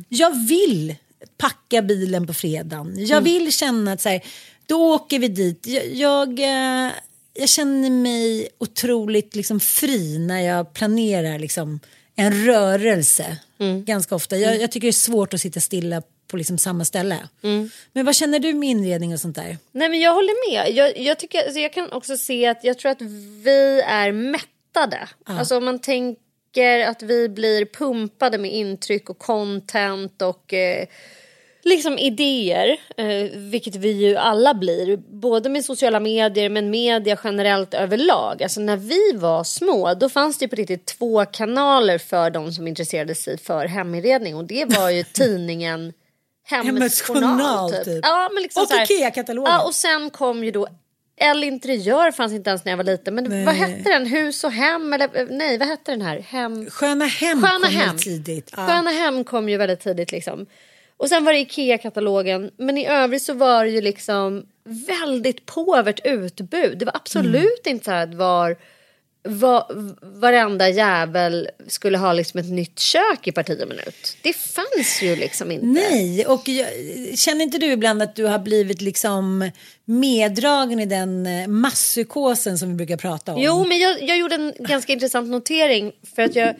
[0.09, 0.95] Jag vill
[1.39, 3.07] packa bilen på fredagen.
[3.07, 4.25] Jag vill känna att så här,
[4.67, 5.67] då åker vi dit.
[5.67, 6.93] Jag, jag, eh,
[7.35, 11.81] jag känner mig otroligt liksom fri när jag planerar liksom
[12.17, 13.37] en rörelse.
[13.85, 14.37] Ganska ofta.
[14.37, 17.29] Jag, jag tycker det är svårt att sitta stilla på liksom samma ställe.
[17.93, 19.59] Men vad känner du med inredning och sånt där?
[19.73, 20.75] Nej men jag håller med.
[20.75, 23.03] Jag, jag, tycker, alltså jag kan också se att jag tror att
[23.45, 25.09] vi är mättade.
[25.25, 30.87] Alltså om man tänker att vi blir pumpade med intryck och content och eh,
[31.65, 32.77] liksom idéer.
[32.97, 34.97] Eh, vilket vi ju alla blir.
[34.97, 38.43] Både med sociala medier men media generellt överlag.
[38.43, 42.69] Alltså när vi var små då fanns det på riktigt två kanaler för de som
[42.69, 44.37] intresserade sig för heminredning.
[44.37, 45.93] Och det var ju tidningen
[46.47, 47.71] Hemmets Journal.
[47.73, 47.85] Typ.
[47.85, 48.01] typ.
[48.03, 49.53] Ja, men liksom Och Ikea-katalogen.
[49.53, 50.69] Ja, och sen kom ju då
[51.17, 53.15] L Interiör fanns inte ens när jag var liten.
[53.15, 53.45] Men Nej.
[53.45, 54.07] vad hette den?
[54.07, 54.93] Hus och hem?
[54.93, 56.19] Eller eh, nej, vad hette den här?
[56.19, 56.71] Hem...
[56.71, 57.97] Sköna hem Sköna kom hem.
[57.97, 58.51] tidigt.
[58.57, 58.67] Ja.
[58.67, 60.47] Sköna hem kom ju väldigt tidigt liksom.
[60.97, 62.51] Och sen var det Ikea-katalogen.
[62.57, 64.47] Men i övrigt så var det ju liksom
[64.89, 66.79] väldigt påvert utbud.
[66.79, 67.35] Det var absolut
[67.67, 67.75] Mm.
[67.77, 68.57] inte så här att var,
[69.23, 69.65] var,
[70.21, 74.17] varenda jävel skulle ha liksom ett nytt kök i parti och minut.
[74.23, 75.67] Det fanns ju liksom inte.
[75.67, 76.69] Nej, och jag,
[77.19, 79.51] känner inte du ibland att du har blivit liksom
[79.85, 83.43] meddragen i den eh, masspsykosen som vi brukar prata om?
[83.43, 86.55] Jo, men jag, jag gjorde en ganska intressant notering för att jag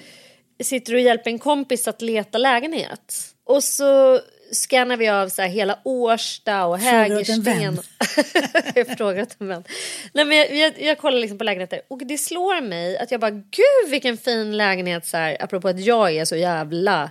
[0.63, 3.31] sitter och hjälper en kompis att leta lägenhet.
[3.45, 4.21] Och så
[4.53, 7.79] scannar vi av så här hela Årsta och Hägersten.
[8.75, 9.65] jag frågar åt en vän.
[10.13, 13.21] Nej, men jag, jag, jag kollar liksom på lägenheter och det slår mig att jag
[13.21, 17.11] bara gud vilken fin lägenhet så här, apropå att jag är så jävla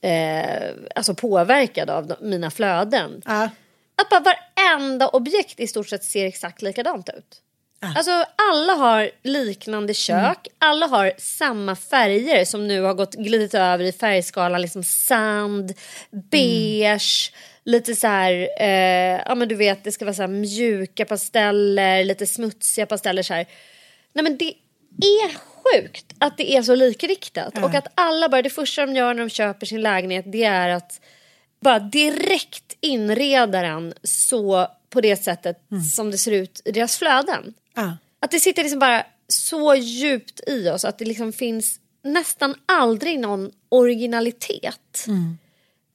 [0.00, 3.22] eh, alltså påverkad av de, mina flöden.
[3.24, 3.50] Ja.
[3.96, 7.42] Att bara varenda objekt i stort sett ser exakt likadant ut.
[7.80, 13.84] Alltså alla har liknande kök, alla har samma färger som nu har gått glidit över
[13.84, 14.62] i färgskalan.
[14.62, 15.74] Liksom sand,
[16.10, 17.32] beige,
[17.64, 22.04] lite så här, eh, ja men du vet det ska vara så här mjuka pasteller,
[22.04, 23.46] lite smutsiga pasteller så här.
[24.12, 24.54] Nej men det
[25.00, 27.52] är sjukt att det är så likriktat.
[27.54, 27.64] Ja.
[27.64, 30.68] och att alla bara, det första de gör när de köper sin lägenhet det är
[30.68, 31.00] att
[31.60, 35.60] bara direkt inreda den så på det sättet
[35.94, 37.54] som det ser ut i deras flöden.
[37.74, 37.96] Ja.
[38.20, 43.20] Att det sitter liksom bara så djupt i oss att det liksom finns nästan aldrig
[43.20, 45.06] någon originalitet.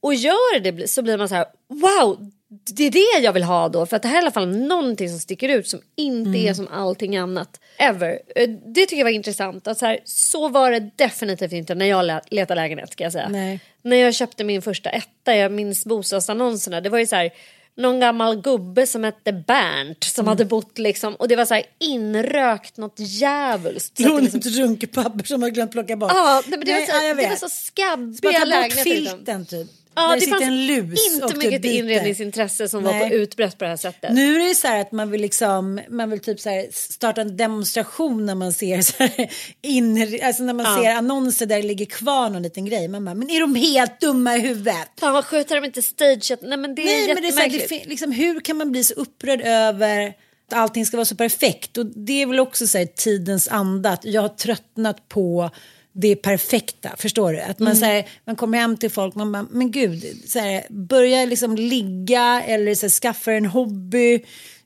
[0.00, 3.68] Och gör det så blir man så här, wow, det är det jag vill ha
[3.68, 3.86] då.
[3.86, 6.54] För att det här är i alla fall någonting som sticker ut som inte är
[6.54, 7.60] som allting annat.
[7.78, 8.18] Ever.
[8.36, 9.66] Eh, Det tycker jag var intressant.
[9.66, 13.28] Att så, här, så var det definitivt inte när jag letade lägenhet ska jag säga.
[13.28, 13.60] Nej.
[13.82, 16.80] När jag köpte min första etta, jag minns bostadsannonserna.
[16.80, 17.30] Det var ju så här,
[17.76, 21.64] någon gammal gubbe som hette Bernt som hade bott liksom och det var så här
[21.80, 23.96] inrökt något djävulskt.
[23.96, 26.10] Det liksom- Runt runkepapper som har glömt plocka bort.
[26.14, 28.48] Ja, nej, men det, Nej, var så, ja, det var så skabbiga Bara ta bort
[28.48, 28.84] lägenheter.
[29.00, 29.18] liksom.
[29.18, 29.70] filten typ.
[29.96, 31.78] Ja, det det sitter en lus inte och typ mycket biter.
[31.78, 33.08] inredningsintresse som var Nej.
[33.10, 34.12] på utbrett på det här sättet.
[34.12, 37.36] Nu är det så här att man vill liksom, man vill typ så starta en
[37.36, 39.30] demonstration när man ser så här
[39.62, 40.82] in, alltså när man Ja.
[40.82, 42.88] ser annonser där det ligger kvar någon liten grej.
[42.88, 44.88] Man bara, men är de helt dumma i huvudet?
[45.00, 46.38] Fan vad sjukt har de inte stageat?
[46.42, 48.72] Nej men det är Nej, men det är så här, det, liksom, hur kan man
[48.72, 50.06] bli så upprörd över
[50.48, 51.78] att allting ska vara så perfekt?
[51.78, 55.50] Och det är väl också så här, tidens anda, att jag har tröttnat på
[55.94, 57.40] det perfekta, förstår du?
[57.40, 57.78] Att man, Mm.
[57.80, 61.56] så här, man kommer hem till folk, man bara, men gud, så här, börja liksom
[61.56, 64.14] ligga eller så här, skaffa en hobby,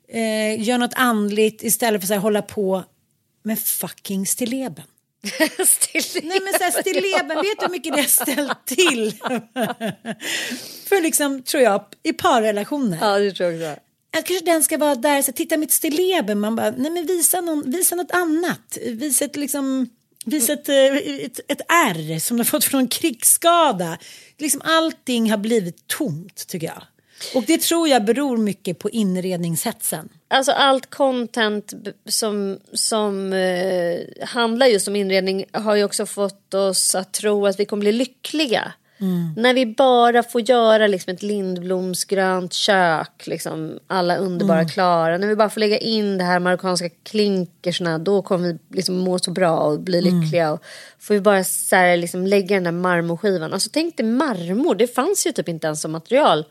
[0.08, 2.84] eh, gör något andligt istället för att så här, hålla på
[3.42, 4.84] med fucking stilleben.
[6.22, 9.12] Nej men så här, stilleben, vet du hur mycket det har ställt till?
[10.88, 12.98] för liksom, tror jag, i parrelationer.
[13.00, 13.80] Ja det tror jag också.
[14.18, 17.06] Att kanske den ska vara där, så här, titta mitt stilleben, man bara, nej men
[17.06, 18.78] visa, någon, visa något annat.
[18.86, 19.88] Visa ett liksom,
[20.28, 23.98] visa eh, ett, ett, ett ärr som du fått från en krigsskada.
[24.38, 26.82] Liksom allting har blivit tomt tycker jag.
[27.34, 30.08] Och det tror jag beror mycket på inredningshetsen.
[30.28, 31.74] Alltså allt content
[32.06, 37.60] som, som eh, handlar just om inredning har ju också fått oss att tro att
[37.60, 38.72] vi kommer bli lyckliga.
[39.36, 44.68] När vi bara får göra liksom ett lindblomsgrönt kök, liksom, alla underbara Mm.
[44.68, 45.18] klara.
[45.18, 49.18] När vi bara får lägga in det här marockanska klinkersna, då kommer vi liksom må
[49.18, 50.20] så bra och bli Mm.
[50.20, 50.52] lyckliga.
[50.52, 50.62] Och
[50.98, 53.52] får vi bara så här, liksom, lägga den där marmorskivan.
[53.52, 56.44] Alltså tänk dig marmor, det fanns ju typ inte ens som material.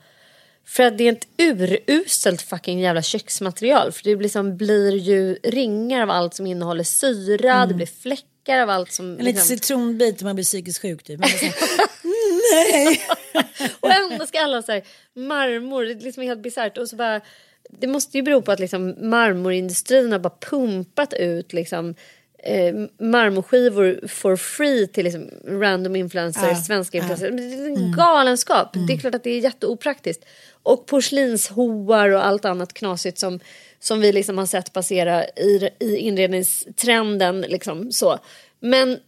[0.65, 3.91] För att det är ett uruselt fucking jävla köksmaterial.
[3.91, 8.69] För det liksom blir ju ringar av allt som innehåller syra, det blir fläckar av
[8.69, 9.05] allt som...
[9.05, 9.19] Mm.
[9.19, 11.03] En liten liksom- citronbit om man blir psykiskt sjuk.
[11.03, 11.21] Typ.
[12.73, 13.01] Nej.
[13.79, 14.83] Och ändå ska alla så här,
[15.13, 16.77] marmor, det är liksom helt bisarrt.
[16.77, 17.21] Och så bara,
[17.69, 21.95] det måste ju bero på att liksom marmorindustrin har bara pumpat ut liksom,
[22.43, 27.29] eh, marmorskivor for free till liksom, random influencers, Ja, svenska influencers.
[27.31, 28.75] Det är en galenskap.
[28.87, 30.25] Det är klart att det är jätteopraktiskt.
[30.63, 33.39] Och porslinshoar och allt annat knasigt som,
[33.79, 37.41] som vi liksom har sett passera i, i inredningstrenden.
[37.41, 38.19] Liksom, så.
[38.59, 38.99] Men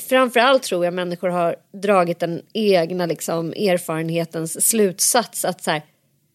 [0.00, 5.82] framförallt tror jag människor har dragit den egna liksom, erfarenhetens slutsats att så här,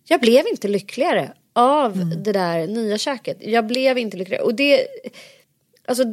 [0.08, 3.38] jag blev inte lyckligare av det där nya köket.
[3.42, 4.44] Jag blev inte lyckligare.
[4.44, 4.88] Och det,
[5.88, 6.04] alltså,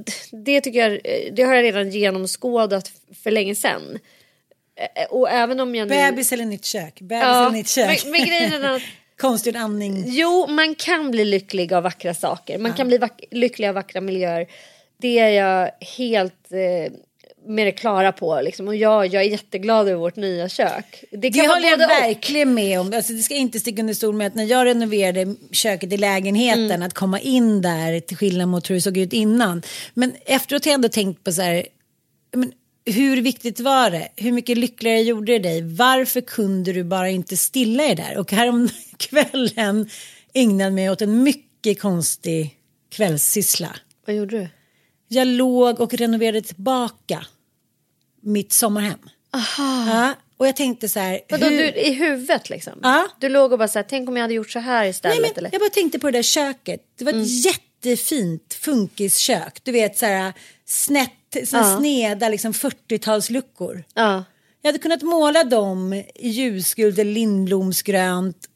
[0.45, 1.01] det tycker jag,
[1.37, 3.99] det har jag redan genomskådat för länge sedan.
[4.97, 5.95] Eh, Och även om jag nu...
[5.95, 7.01] Bebis eller nytt kök?
[7.01, 8.03] Bebis Ja, eller nytt kök?
[8.05, 8.83] men- men grejen är att-
[9.21, 10.05] Konstgjord andning.
[10.07, 12.59] Jo, man kan bli lycklig av vackra saker.
[12.59, 14.47] Man kan bli lycklig av vackra miljöer.
[14.97, 16.93] Det är jag helt eh,
[17.47, 18.41] med det klara på.
[18.41, 18.69] Liksom.
[18.69, 21.05] Och jag, jag är jätteglad över vårt nya kök.
[21.11, 21.91] Det Det, kan vara håller jag både och.
[22.03, 22.93] verkligen med om.
[22.95, 26.65] Alltså, det ska inte sticka under stol med att när jag renoverade köket i lägenheten
[26.65, 26.83] Mm.
[26.83, 29.63] att komma in där till skillnad mot hur det såg ut innan.
[29.95, 31.67] Men efteråt har jag ändå tänkt på så här,
[32.37, 32.53] men,
[32.87, 34.09] hur viktigt var det?
[34.17, 35.63] Hur mycket lyckligare gjorde det dig?
[35.63, 38.19] Varför kunde du bara inte stilla dig där?
[38.19, 39.91] Och härom kvällen
[40.35, 42.57] ägnade mig åt en mycket konstig
[42.93, 43.77] kvällssyssla.
[44.07, 44.49] Vad gjorde du?
[45.13, 47.27] Jag låg och renoverade tillbaka
[48.23, 48.99] mitt sommarhem.
[49.35, 49.87] Aha.
[49.91, 51.21] Ja, och jag tänkte så här.
[51.31, 52.73] Vadå, hur- du, i huvudet liksom?
[52.83, 53.09] Ja.
[53.21, 55.19] Du låg och bara såhär, tänk om jag hade gjort så här istället?
[55.21, 55.51] Nej, men eller?
[55.53, 56.81] jag bara tänkte på det där köket.
[56.99, 59.61] Det var ett jättefint funkiskök.
[59.63, 60.33] Du vet så här
[60.65, 61.11] snett,
[61.45, 61.79] såna Ja.
[61.79, 63.85] sneda liksom 40-talsluckor.
[63.95, 64.25] Ja.
[64.63, 68.49] Jag hade kunnat måla dem i ljusguld eller lindblomsgrönt.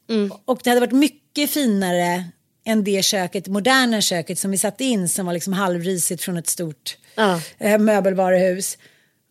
[0.45, 2.23] Och det hade varit mycket finare
[2.67, 6.47] än det köket, moderna köket som vi satte in som var liksom halvrisigt från ett
[6.49, 7.41] stort Ja.
[7.57, 8.77] eh, möbelvaruhus.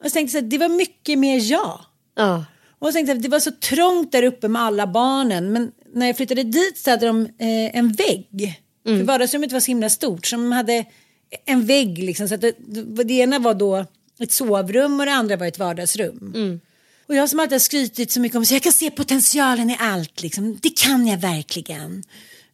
[0.04, 1.80] Och så tänkte jag här, det var mycket mer jag.
[2.16, 2.44] Ja.
[2.78, 5.52] Och så tänkte jag, det var så trångt där uppe med alla barnen.
[5.52, 8.62] Men när jag flyttade dit så hade de eh, en vägg.
[8.84, 10.26] För vardagsrummet var så himla stort.
[10.26, 10.84] Så de hade
[11.46, 12.28] en vägg liksom.
[12.28, 12.52] Så att det,
[13.04, 13.84] det ena var då
[14.20, 16.60] ett sovrum och det andra var ett vardagsrum.
[17.08, 19.76] Och jag som alltid har skrytit så mycket om så jag kan se potentialen i
[19.80, 20.22] allt.
[20.22, 20.58] Liksom.
[20.62, 22.04] Det kan jag verkligen.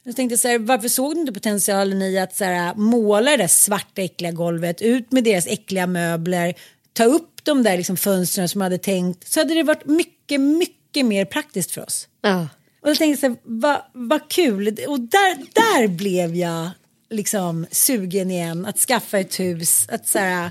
[0.05, 3.37] Jag tänkte så här, varför såg du inte potentialen i att så här, måla det
[3.37, 6.55] där svarta äckliga golvet, ut med deras äckliga möbler,
[6.93, 9.29] ta upp de där liksom, fönstren som jag hade tänkt.
[9.29, 12.09] Så hade det varit mycket, mycket mer praktiskt för oss.
[12.21, 12.49] Ja.
[12.81, 14.69] Och jag tänkte så här, vad va kul.
[14.89, 16.71] Och där, där blev jag
[17.11, 19.87] liksom sugen igen att skaffa ett hus.
[19.89, 20.51] Att, så här,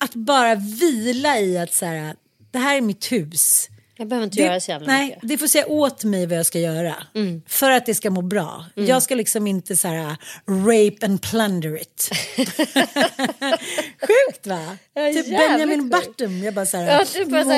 [0.00, 2.16] att bara vila i att så här,
[2.50, 3.68] det här är mitt hus.
[3.98, 5.28] Jag behöver inte Det- göra så jävla nej, mycket.
[5.28, 6.94] det får säga åt mig vad jag ska göra.
[7.14, 7.42] Mm.
[7.46, 8.64] För att det ska må bra.
[8.76, 8.88] Mm.
[8.88, 10.16] Jag ska liksom inte så här
[10.46, 12.10] rape and plunder it.
[14.00, 14.76] Sjukt va?
[14.94, 15.88] Ja, typ Benjamin.
[15.88, 16.42] Button.
[16.42, 16.86] Jag bara så här.
[16.98, 17.48] Ja, du bara så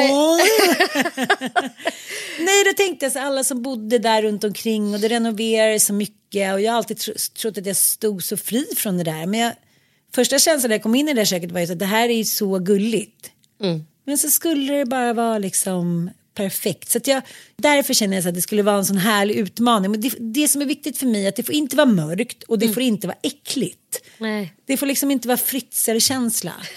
[2.41, 5.93] Nej, då tänkte jag så alla som bodde där runt omkring och det renoverades så
[5.93, 9.27] mycket och jag har alltid tro- trott att jag stod så fri från det där.
[9.27, 9.53] Men jag,
[10.15, 12.09] första känslan när jag kom in i det där köket var ju att det här
[12.09, 13.31] är ju så gulligt.
[13.63, 13.85] Mm.
[14.05, 16.91] Men så skulle det bara vara liksom perfekt.
[16.91, 17.23] Så att jag,
[17.57, 19.91] därför känner jag så att det skulle vara en sån härlig utmaning.
[19.91, 22.43] Men det, det som är viktigt för mig är att det får inte vara mörkt
[22.43, 24.03] och det får inte vara äckligt.
[24.19, 24.55] Nej.
[24.67, 26.53] Det får liksom inte vara fritzelkänsla.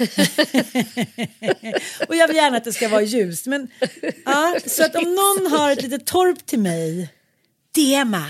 [2.08, 3.46] och jag vill gärna att det ska vara ljust.
[3.46, 3.68] Men,
[4.26, 7.10] ja, så att om någon har ett litet torp till mig,
[7.76, 8.26] DMa.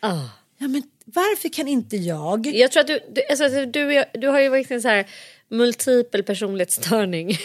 [0.00, 0.28] Ah.
[0.58, 2.46] Ja, men varför kan inte jag?
[2.46, 5.06] Jag tror att du, du, alltså, du, du har ju verkligen så här
[5.48, 7.36] multipel personlighetsstörning.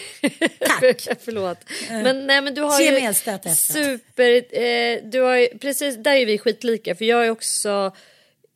[0.60, 1.08] Tack.
[1.22, 1.58] Förlåt.
[1.90, 3.14] Men, nej, men du har ju
[3.56, 4.58] super...
[4.62, 6.96] Eh, du har ju, precis, där är vi skitlika.
[6.96, 7.92] För jag är också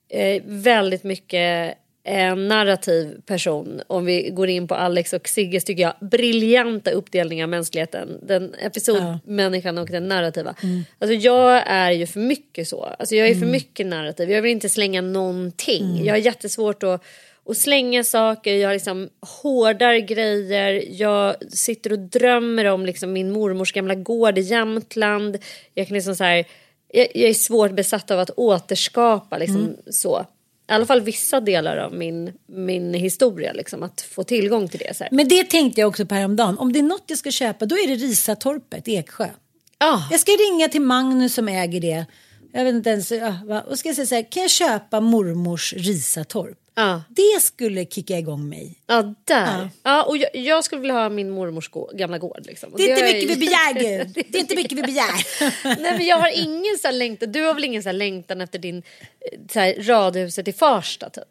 [0.09, 3.81] eh, väldigt mycket en narrativ person.
[3.87, 8.19] Om vi går in på Alex och Sigges tycker jag briljanta uppdelning av mänskligheten.
[8.23, 10.55] Den episodmänniskan och den narrativa.
[10.63, 10.83] Mm.
[10.99, 12.83] Alltså jag är ju för mycket så.
[12.83, 13.51] Alltså jag är för Mm.
[13.51, 14.31] mycket narrativ.
[14.31, 15.83] Jag vill inte slänga någonting.
[15.83, 16.05] Mm.
[16.05, 17.03] Jag har jättesvårt att,
[17.49, 18.53] att slänga saker.
[18.55, 19.09] Jag liksom
[19.41, 20.83] hårdare grejer.
[20.89, 25.37] Jag sitter och drömmer om liksom min mormors gamla gård i Jämtland.
[25.73, 26.45] Jag kan liksom så här,
[26.93, 29.75] jag, jag är svårt besatt av att återskapa liksom Mm.
[29.89, 30.25] så.
[30.69, 34.97] I alla fall vissa delar av min, min historia, liksom, att få tillgång till det.
[34.97, 35.11] Så här.
[35.11, 36.57] Men det tänkte jag också på häromdagen.
[36.57, 39.27] Om det är något jag ska köpa då är det Risatorpet, Eksjö.
[40.11, 42.05] Jag ska ringa till Magnus som äger det.
[42.53, 43.11] Jag vet inte ens,
[43.67, 46.57] och ska jag säga så här, kan jag köpa mormors Risatorp?
[47.09, 48.79] Det skulle kicka igång mig.
[48.87, 49.69] Ja, där.
[49.83, 50.03] Ja.
[50.03, 52.45] och jag, jag skulle vilja ha min mormors gå, gamla gård.
[52.45, 52.73] Liksom.
[52.77, 54.13] Det är inte har jag mycket vi begär Gud.
[54.29, 55.25] Det är inte mycket vi begär.
[55.81, 58.77] Nej men jag har ingen så längtan, du har väl ingen så längtan efter din
[58.77, 61.23] eh, så här, radhuset i Farsta typ?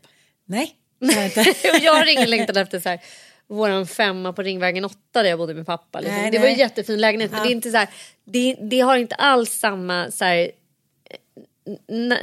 [0.46, 0.76] Nej.
[1.74, 3.00] och jag har ingen längtan efter så här
[3.48, 6.00] våran femma på Ringvägen 8 där jag bodde med pappa.
[6.00, 6.16] Liksom.
[6.16, 6.52] Nej, det var nej.
[6.52, 7.44] en jättefin lägenhet men Ja.
[7.44, 7.88] det är inte så här,
[8.24, 10.50] det, det har inte alls samma så här,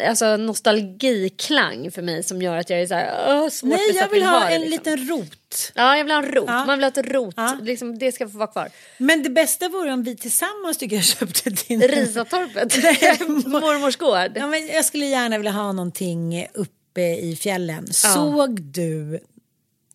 [0.07, 4.09] alltså nostalgiklang för mig som gör att jag är så här, åh, svårt Nej, jag
[4.09, 4.93] vill ha en liksom.
[4.93, 5.71] liten rot.
[5.75, 6.45] Ja, jag vill ha en rot.
[6.47, 6.65] Ja.
[6.65, 7.35] Man vill ha ett rot.
[7.61, 8.69] Liksom, det ska få vara kvar.
[8.97, 11.81] Men det bästa vore om vi tillsammans tycker jag köpte din...
[11.81, 12.77] Risatorpet.
[13.47, 14.31] Mormors gård.
[14.35, 17.85] Ja, men jag skulle gärna vilja ha någonting uppe i fjällen.
[17.87, 17.93] Ja.
[17.93, 19.19] Såg du?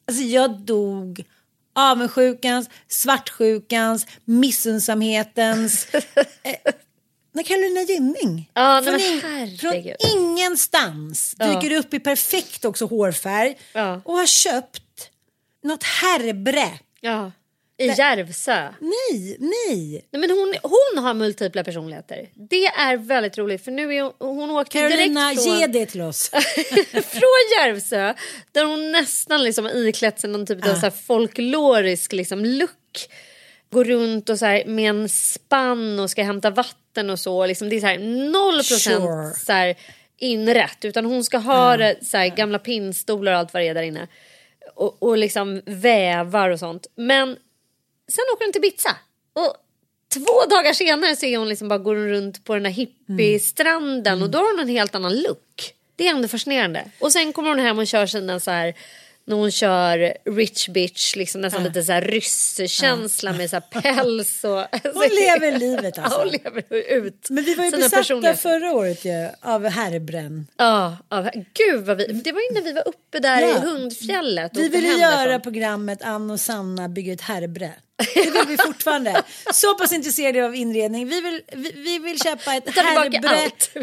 [0.06, 1.24] Alltså jag dog
[1.74, 5.86] avundsjukans, svartsjukans, missunnsamhetens.
[7.34, 9.74] när Carolina Gynning Ja, från, in, från
[10.16, 11.46] ingenstans Ja.
[11.46, 13.56] dyker upp i perfekt också hårfärg
[14.04, 15.10] och har köpt
[15.62, 16.68] något herbre.
[17.00, 17.32] Ja.
[17.76, 18.68] I Järvsö.
[18.80, 20.06] Nej, nej.
[20.12, 22.28] Nej, men hon, hon har multipla personligheter.
[22.34, 25.86] Det är väldigt roligt för nu är hon, hon åkte Carolina, direkt från, ge det
[25.86, 26.28] till oss.
[26.92, 28.14] från Järvsö
[28.52, 32.70] där hon nästan liksom iklätt sig någon typ av så här folklorisk liksom look.
[33.74, 37.46] Går runt och så här med en spann och ska hämta vatten och så.
[37.46, 37.98] Liksom det är så här
[38.32, 39.34] noll procent Sure.
[39.46, 39.74] så här
[40.18, 43.74] inrätt utan hon ska ha det, så här, gamla pinnstolar och allt vad det är
[43.74, 44.08] där inne.
[44.74, 46.86] Och, och liksom vävar och sånt.
[46.94, 47.36] Men
[48.12, 48.96] sen åker hon till Ibiza.
[49.32, 49.54] Och
[50.14, 54.38] två dagar senare ser hon liksom bara går runt på den där hippiestranden och då
[54.38, 55.74] har hon en helt annan look.
[55.96, 56.84] Det är ändå fascinerande.
[56.98, 58.74] Och sen kommer hon hem och kör sina så här
[59.26, 61.68] när hon kör rich bitch, liksom nästan Ja.
[61.68, 64.50] lite så här rysskänsla med så päls och...
[64.94, 66.18] Hon lever livet alltså.
[66.18, 70.46] Ja, hon lever ut Men vi var ju besatta förra året ju, av herbren.
[70.56, 72.06] Ja, ja, gud vad vi...
[72.06, 73.48] Det var ju när vi var uppe där Ja.
[73.56, 74.50] i Hundfjället.
[74.54, 77.70] Vi ville göra programmet Ann och Sanna bygger ett herbre.
[78.14, 79.22] Det vill vi fortfarande.
[79.52, 81.08] Så pass intresserade av inredning.
[81.08, 83.06] Vi vill, vi, vi vill köpa ett tar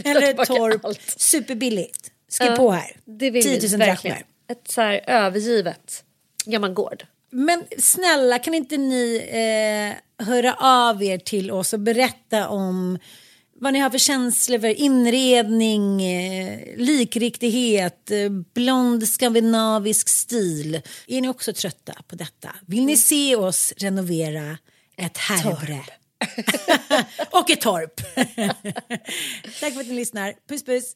[0.05, 0.85] eller ett torp.
[0.85, 0.99] allt.
[1.21, 2.11] Superbilligt.
[2.29, 2.91] Skriv Ja, på här.
[3.05, 4.15] Det vill 10 vi 000 verkligen.
[4.15, 4.25] drachmer.
[4.51, 6.03] Ett så här övergivet
[6.45, 7.05] gammal gård.
[7.29, 12.99] Men snälla kan inte ni eh, höra av er till oss och berätta om
[13.59, 20.81] vad ni har för känslor för inredning, eh, likriktighet, eh, blond skandinavisk stil.
[21.07, 22.49] Är ni också trötta på detta?
[22.67, 24.57] Vill ni se oss renovera
[24.97, 25.81] ett herbre?
[27.31, 28.01] och ett torp.
[29.59, 30.33] Tack för att ni lyssnar.
[30.47, 30.95] Puss puss.